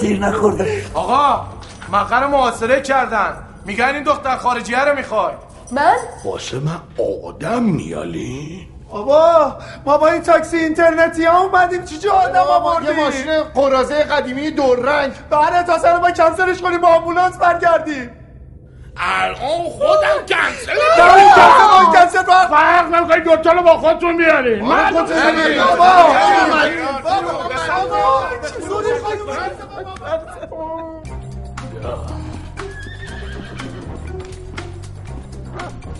[0.00, 0.84] تیر نخورده.
[0.94, 1.46] آقا
[1.92, 3.36] مقر محاصره کردن.
[3.64, 5.32] میگن این دختر خارجیه رو می‌خوای.
[5.70, 6.80] من؟ واسه من
[7.24, 9.56] آدم میالی؟ بابا
[9.86, 11.84] ما با این تاکسی اینترنتی ها اومدیم.
[11.84, 15.12] چی جا آدم آوردیم یه ماشین قرازه قدیمی دور رنگ.
[15.30, 18.10] بله تا سر ما کنسلش کنیم با آمبولانس برگردیم.
[18.98, 20.76] الان خودم کنسل
[21.92, 24.90] کنسل فرق نمی‌کنی دوتا رو با خودتون بیارین من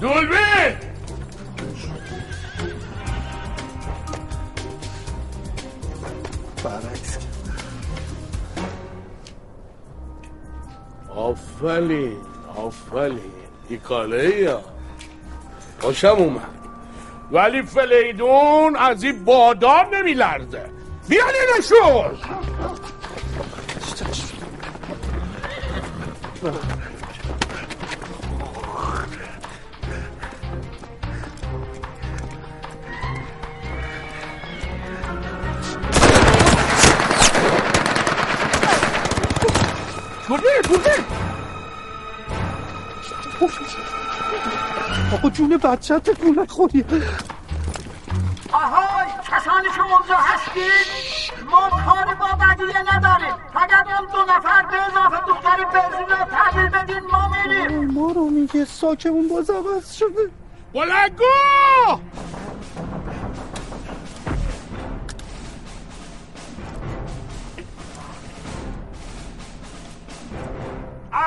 [0.00, 0.76] دولبین
[6.64, 7.18] برعکس.
[11.16, 12.35] آفرین.
[12.56, 13.20] آفرین.
[13.68, 14.60] این کاله یا
[15.80, 16.56] خوشم اومد.
[17.30, 20.70] ولی فلیدون از این بادام نمی لرزه
[21.08, 22.18] بیانینشون
[40.28, 41.15] دوربین دوربین
[45.12, 46.84] آقا جون بچه تکون نخوری
[48.52, 53.34] آهای کسانی که اونجا هستید ما کاری با بدیه نداریم.
[53.54, 57.90] فقط اون دو نفر به اضافه دختر بنزین رو تحویل بدین ما میریم.
[57.90, 60.30] ما رو میگه ساکمون باز عوض شده
[60.74, 61.24] بلنگو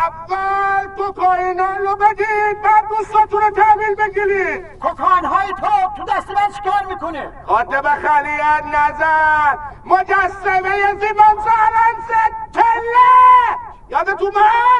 [0.09, 4.79] اول کوکائینا رو بدید بعد دوستاتون رو تحویل بگیرید.
[4.79, 5.67] کوکائین های تو
[5.97, 12.07] تو دست من چیکار می‌کنه؟ خاطر به خلیت نزن مجسمه زیبان سهرنس
[12.53, 13.57] تله!
[13.89, 14.35] یادت اومد؟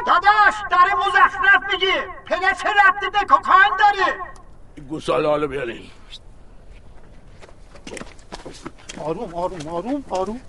[0.06, 1.92] داداش داره مزخرف میگی.
[2.26, 4.12] پله چه ربطی به کوکائین داری
[4.88, 5.90] گوساله حالا بیارین.
[9.04, 10.40] آروم آروم آروم آروم.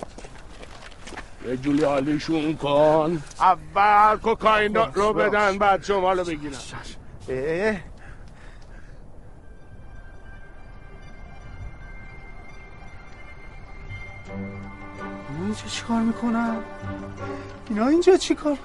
[1.47, 3.23] یه جولی حالیشون کن.
[3.39, 6.59] اول کوکائین رو بدن بعد شما رو بگیرم.
[7.30, 7.77] اه.
[15.39, 16.57] اینجا چی کار می‌کنن؟
[17.69, 18.57] اینا اینجا چی کار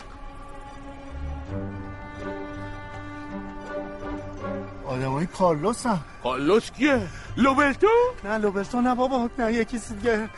[4.86, 7.02] آدم های کارلوس هم کارلوس کیه؟
[7.36, 7.86] لوبرتو؟
[8.24, 10.28] نه لوبرتو نه بابا نه یکی دیگه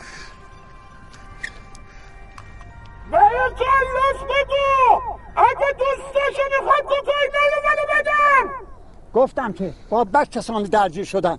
[3.10, 3.18] به
[3.58, 5.00] کارلوس بگو.
[5.36, 8.54] اگه دوستاشو می‌خواد کوکائین رو منو بدن.
[9.14, 11.38] گفتم که با بک کسانی درگیر شدن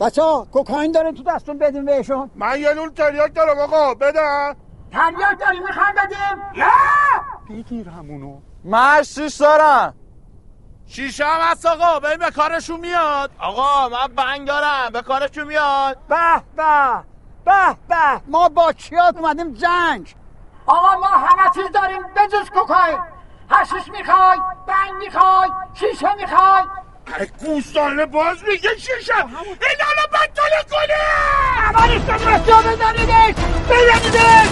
[0.00, 2.30] بچه ها کوکائین داره تو دستون بدین بهشون.
[2.34, 3.94] من یه نول تریاک دارم آقا.
[3.94, 4.54] بدن.
[4.92, 6.64] تریاک داری می‌خوایم بدیم.
[6.64, 7.56] نه.
[7.56, 8.38] بگیر همونو.
[8.64, 9.94] من شیش دارم
[10.86, 12.00] شیشه هم هست آقا.
[12.00, 13.30] بریم به کارشون میاد.
[13.38, 14.90] آقا من بنگ دارم.
[14.92, 15.98] به کارشون میاد.
[16.08, 17.04] به به
[17.44, 18.20] به به.
[18.28, 20.14] ما با کیات اومدیم جنگ.
[20.66, 22.98] آقا ما همه چیز داریم بجز کوکائین
[23.50, 26.64] حشیش می‌خوای بنگ می‌خوای شیشه می‌خوای.
[27.40, 29.14] گوساله باز میگه شیشه.
[29.16, 31.00] این حالا بطل کنه.
[31.68, 33.34] امانش رو جا بزنیدش.
[33.70, 34.48] بزنیدش.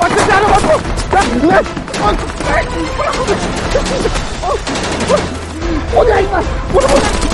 [0.00, 0.48] باشه در رو
[1.46, 1.62] نه
[5.94, 7.33] خدای من برو برو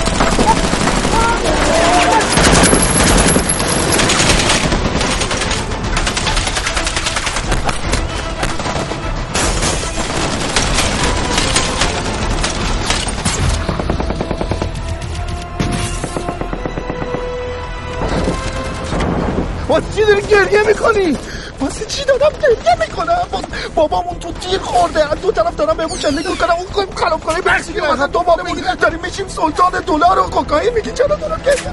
[19.71, 21.17] واسه چی داری گریه می‌کنی؟
[21.59, 23.27] واسه چی دارم گریه می‌کنم؟
[23.75, 25.11] بابامون تو تیر خورده.
[25.11, 26.55] از دو طرف دارم بهمون شلیک می‌کنم.
[26.57, 30.91] اون کنیم خراب کنیم برسیم مثلا تو بابامون داریم میشیم سلطان دلار و کوکائین میگی.
[30.91, 31.71] چرا دارم گریه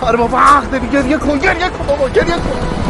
[0.00, 0.88] آره بابا حق داری.
[0.88, 2.87] گریه کن گریه کن بابا گریه کن.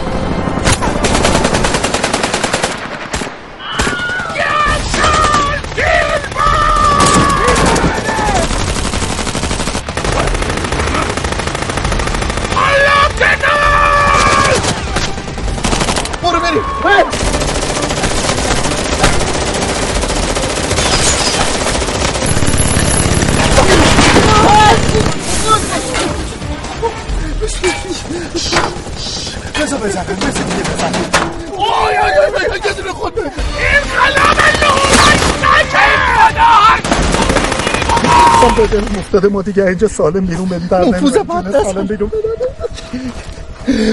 [39.09, 41.19] مفتاده ما دیگه اینجا سالم بیرون بریم در نفوذ.
[41.63, 42.11] سالم بیرون.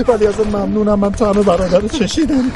[0.08, 2.52] ولی از ممنونم من تو همه برادر چشیدم.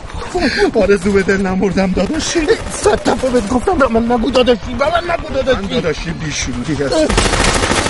[0.76, 2.40] آرزو به دل نمردم داداشی
[2.72, 5.62] صد دفعه بهت گفتم به من نگو داداشی به من نگو داداشی.
[5.62, 7.89] من داداشی بیشوری هست.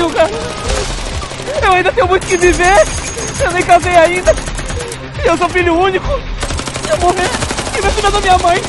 [0.00, 2.84] Eu ainda tenho muito que viver.
[3.42, 4.32] Eu nem casei ainda.
[5.22, 6.06] E eu sou filho único.
[6.84, 7.30] Se eu morrer,
[7.72, 8.62] quem vai cuidar da minha mãe?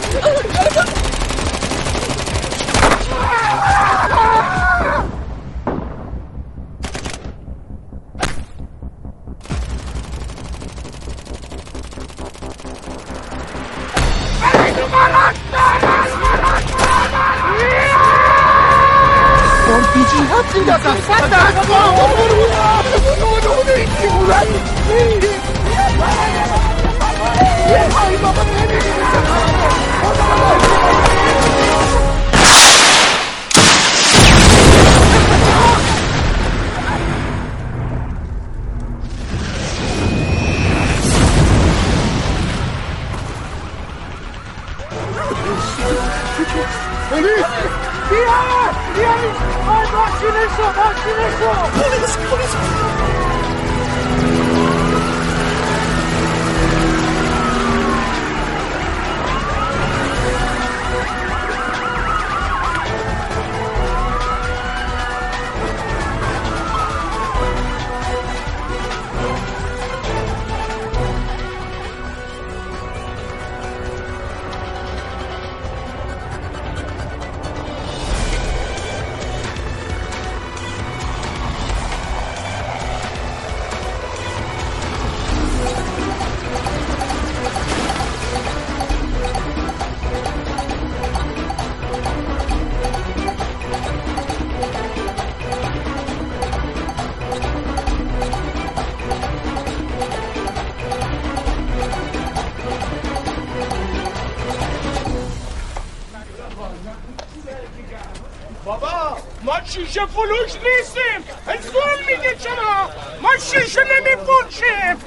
[109.70, 111.36] شیشه فروش نیستیم.
[111.62, 112.90] زوم میگه چرا؟
[113.22, 114.98] ما شیشه نمیفروشیم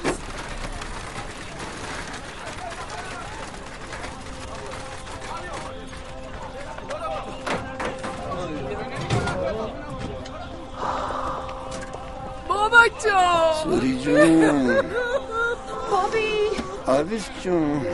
[12.47, 13.53] بابا جان.
[13.63, 14.81] سوری جون.
[15.91, 16.49] بابی.
[16.87, 17.85] آبیس جون.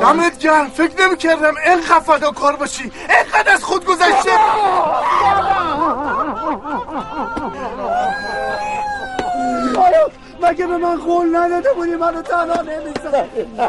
[0.00, 4.30] دمت گرم فکر نمی کردم اینقدر فداکار باشی اینقدر از خود گذشته.
[10.42, 13.68] مگه به من قول نداده بودی منو تنها نمی‌ذاری نه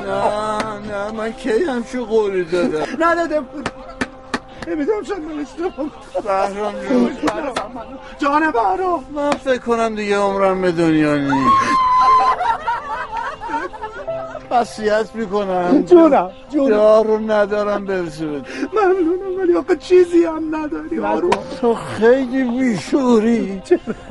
[0.00, 3.68] نه نه من کی همچه قولی دادم؟ نداده بود.
[4.66, 5.86] نمی‌دونم شاید من اشتباه
[6.24, 7.16] بهرام جون.
[8.18, 9.04] جان بهرام.
[9.14, 11.81] من فکر کنم دیگه عمرم به دنیا نیست.
[14.52, 16.68] وصیت می‌کنم جونم جونم.
[16.68, 21.30] دار رو ندارم برسود ممنونم ولی آقا چیزی هم نداری آروم
[21.60, 23.62] تو خیلی بیشوری.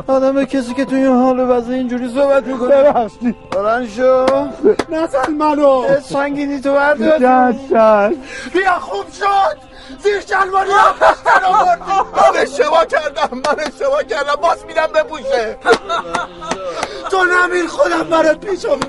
[0.07, 2.75] آدم کسی که توی این حال و وضع اینجوری صحبت می‌کنه.
[2.75, 3.35] ببخشید.
[3.51, 4.25] بلند شو.
[4.89, 5.83] نزن منو.
[6.01, 7.53] سنگینی تو بردار.
[8.53, 9.70] بیا خوب شد.
[10.03, 10.95] زیر شلواری هم
[12.13, 14.35] من اشتباه کردم من اشتباه کردم.
[14.35, 15.57] باز میدم بپوشه
[17.11, 18.79] تو نمیر خودم برات پیشم.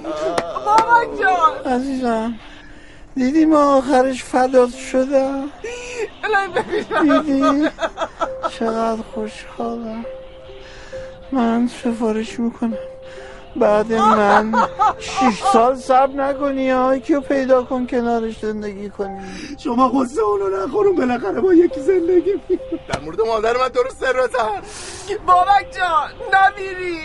[0.65, 1.73] بابا جان.
[1.73, 2.35] عزیزم
[3.17, 5.51] دیدی ما آخرش فدات شدم؟
[7.03, 7.69] دیدی؟
[8.59, 10.05] چقدر خوشحالم.
[11.33, 12.79] من سفارش می‌کنم.
[13.57, 14.69] بعد من
[14.99, 19.21] شیش سال صبر نکنی ها یکی رو پیدا کن کنارش زندگی کنی.
[19.59, 22.33] شما قصه اونو نخورون بالاخره با یکی زندگی
[22.89, 24.63] در مورد مادر من درست سر بزن
[25.27, 26.99] بابک جان نمیری.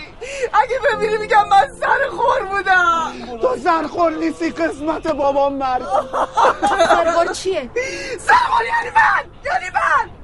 [0.54, 3.38] اگه بمیری میگم من سر خور بودم.
[3.42, 5.88] تو سرخور نیستی قسمت بابام مرد.
[6.62, 7.70] سرخور چیه؟
[8.20, 10.17] سرخور یعنی من یعنی من.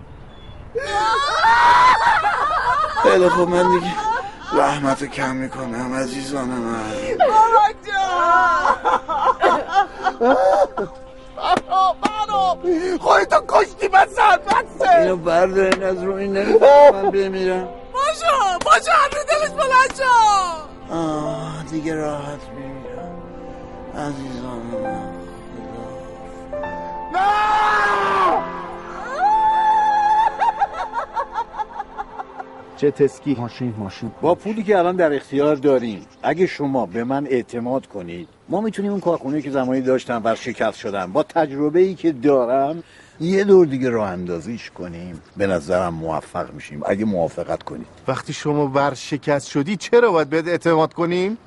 [3.04, 3.92] خیلی خوب من دیگه
[4.54, 6.84] رحمت کم می‌کنم عزیزان من.
[7.20, 8.76] بابک جان.
[13.02, 16.38] خودتو کشتی من سربسته اینو بردارین از رو این
[16.94, 17.68] من بمیرم.
[17.94, 20.94] باشو باشو هر دلش بلند شو.
[20.96, 23.22] آه دیگه راحت میمیرم.
[23.98, 25.14] عزیزان من.
[32.78, 33.36] چه تسکی.
[33.40, 34.12] ماشین ماشین.
[34.22, 38.92] با پولی که الان در اختیار داریم اگه شما به من اعتماد کنید ما می‌تونیم
[38.92, 42.84] اون کارخونه که زمانی داشتم ورشکست شدم با تجربه ای که دارم
[43.20, 45.22] یه دور دیگه راه اندازیش کنیم.
[45.38, 47.88] به نظرم موفق میشیم اگه موافقت کنید.
[48.08, 51.38] وقتی شما ورشکست شدی چرا باید بهت اعتماد کنیم؟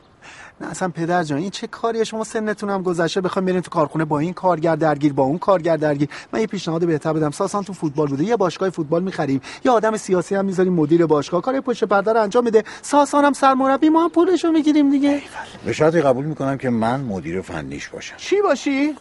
[0.60, 4.04] نه اصلا پدر جان این چه کاریه؟ شما سنتون هم گذشته بخوایم برین تو کارخونه
[4.04, 6.08] با این کارگر درگیر با اون کارگر درگیر.
[6.32, 7.30] من یه پیشنهاد بهتر بدم.
[7.30, 9.40] ساسان تو فوتبال بوده یه باشگاه فوتبال می‌خریم.
[9.64, 11.42] یه آدم سیاسی هم می‌ذاریم مدیر باشگاه.
[11.42, 12.64] کار پشت پرده رو انجام میده.
[12.82, 15.22] ساسان هم سرمربی ما هم پولشو می‌گیریم دیگه.
[15.64, 18.16] به شرطی قبول می‌کنم که من مدیر فنیش باشم.
[18.16, 18.94] چی باشی؟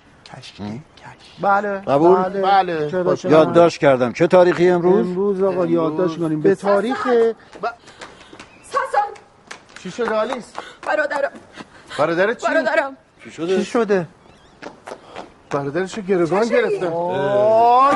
[1.41, 2.91] بله قبول؟ بله, بله.
[3.23, 4.13] یادداشت کردم.
[4.13, 6.41] چه تاریخی امروز؟ امروز آقا یادداشت کنیم.
[6.41, 7.07] به تاریخ
[9.84, 10.52] چی شده آلیس
[10.82, 11.32] برادرم
[11.98, 14.06] برادرت چی برادرم چی شده چی شده
[15.50, 16.90] برادرشو گروگان گرفتن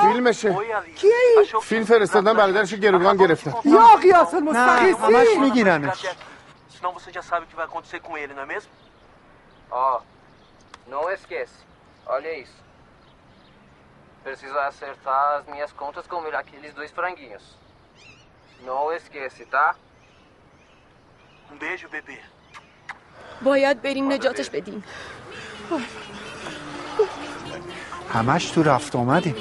[0.00, 0.56] فیلمشه
[0.96, 6.06] کیه این؟ فیلم فرستادن برادرشو گروگان گرفتن یا قیاس نه المستقیسی همش میگیرنش
[6.84, 8.70] Senão você já sabe o que vai acontecer com ele, não é mesmo?
[9.70, 10.02] Ó,
[10.86, 11.58] não esquece.
[12.04, 12.58] Olha isso.
[14.22, 17.56] Preciso acertar as minhas contas com aqueles dois franguinhos.
[18.60, 19.76] Não esquece, tá?
[21.51, 22.17] Um beijo, bebê.
[23.43, 24.83] باید بریم نجاتش بدیم
[28.13, 29.35] همش تو رفت آمدیم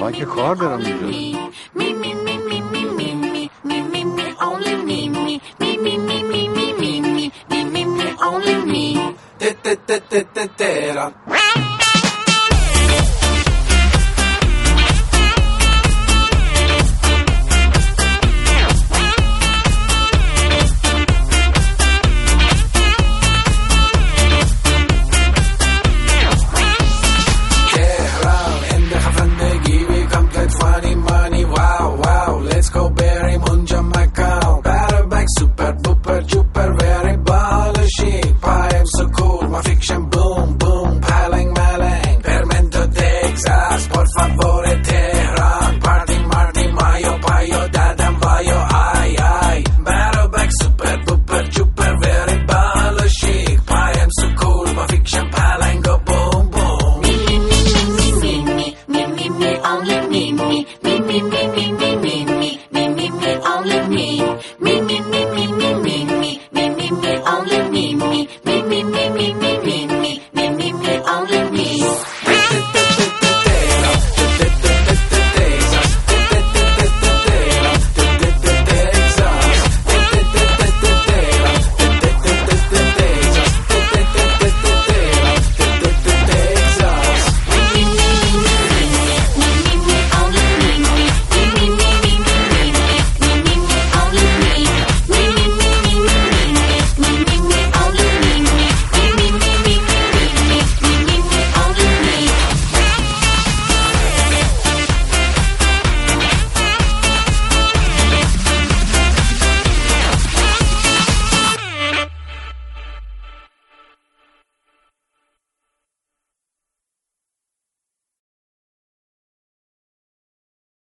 [0.00, 1.46] من که کار دارم اینجا
[39.94, 44.65] boom, boom, paling, malang, fermento, Texas, por favor.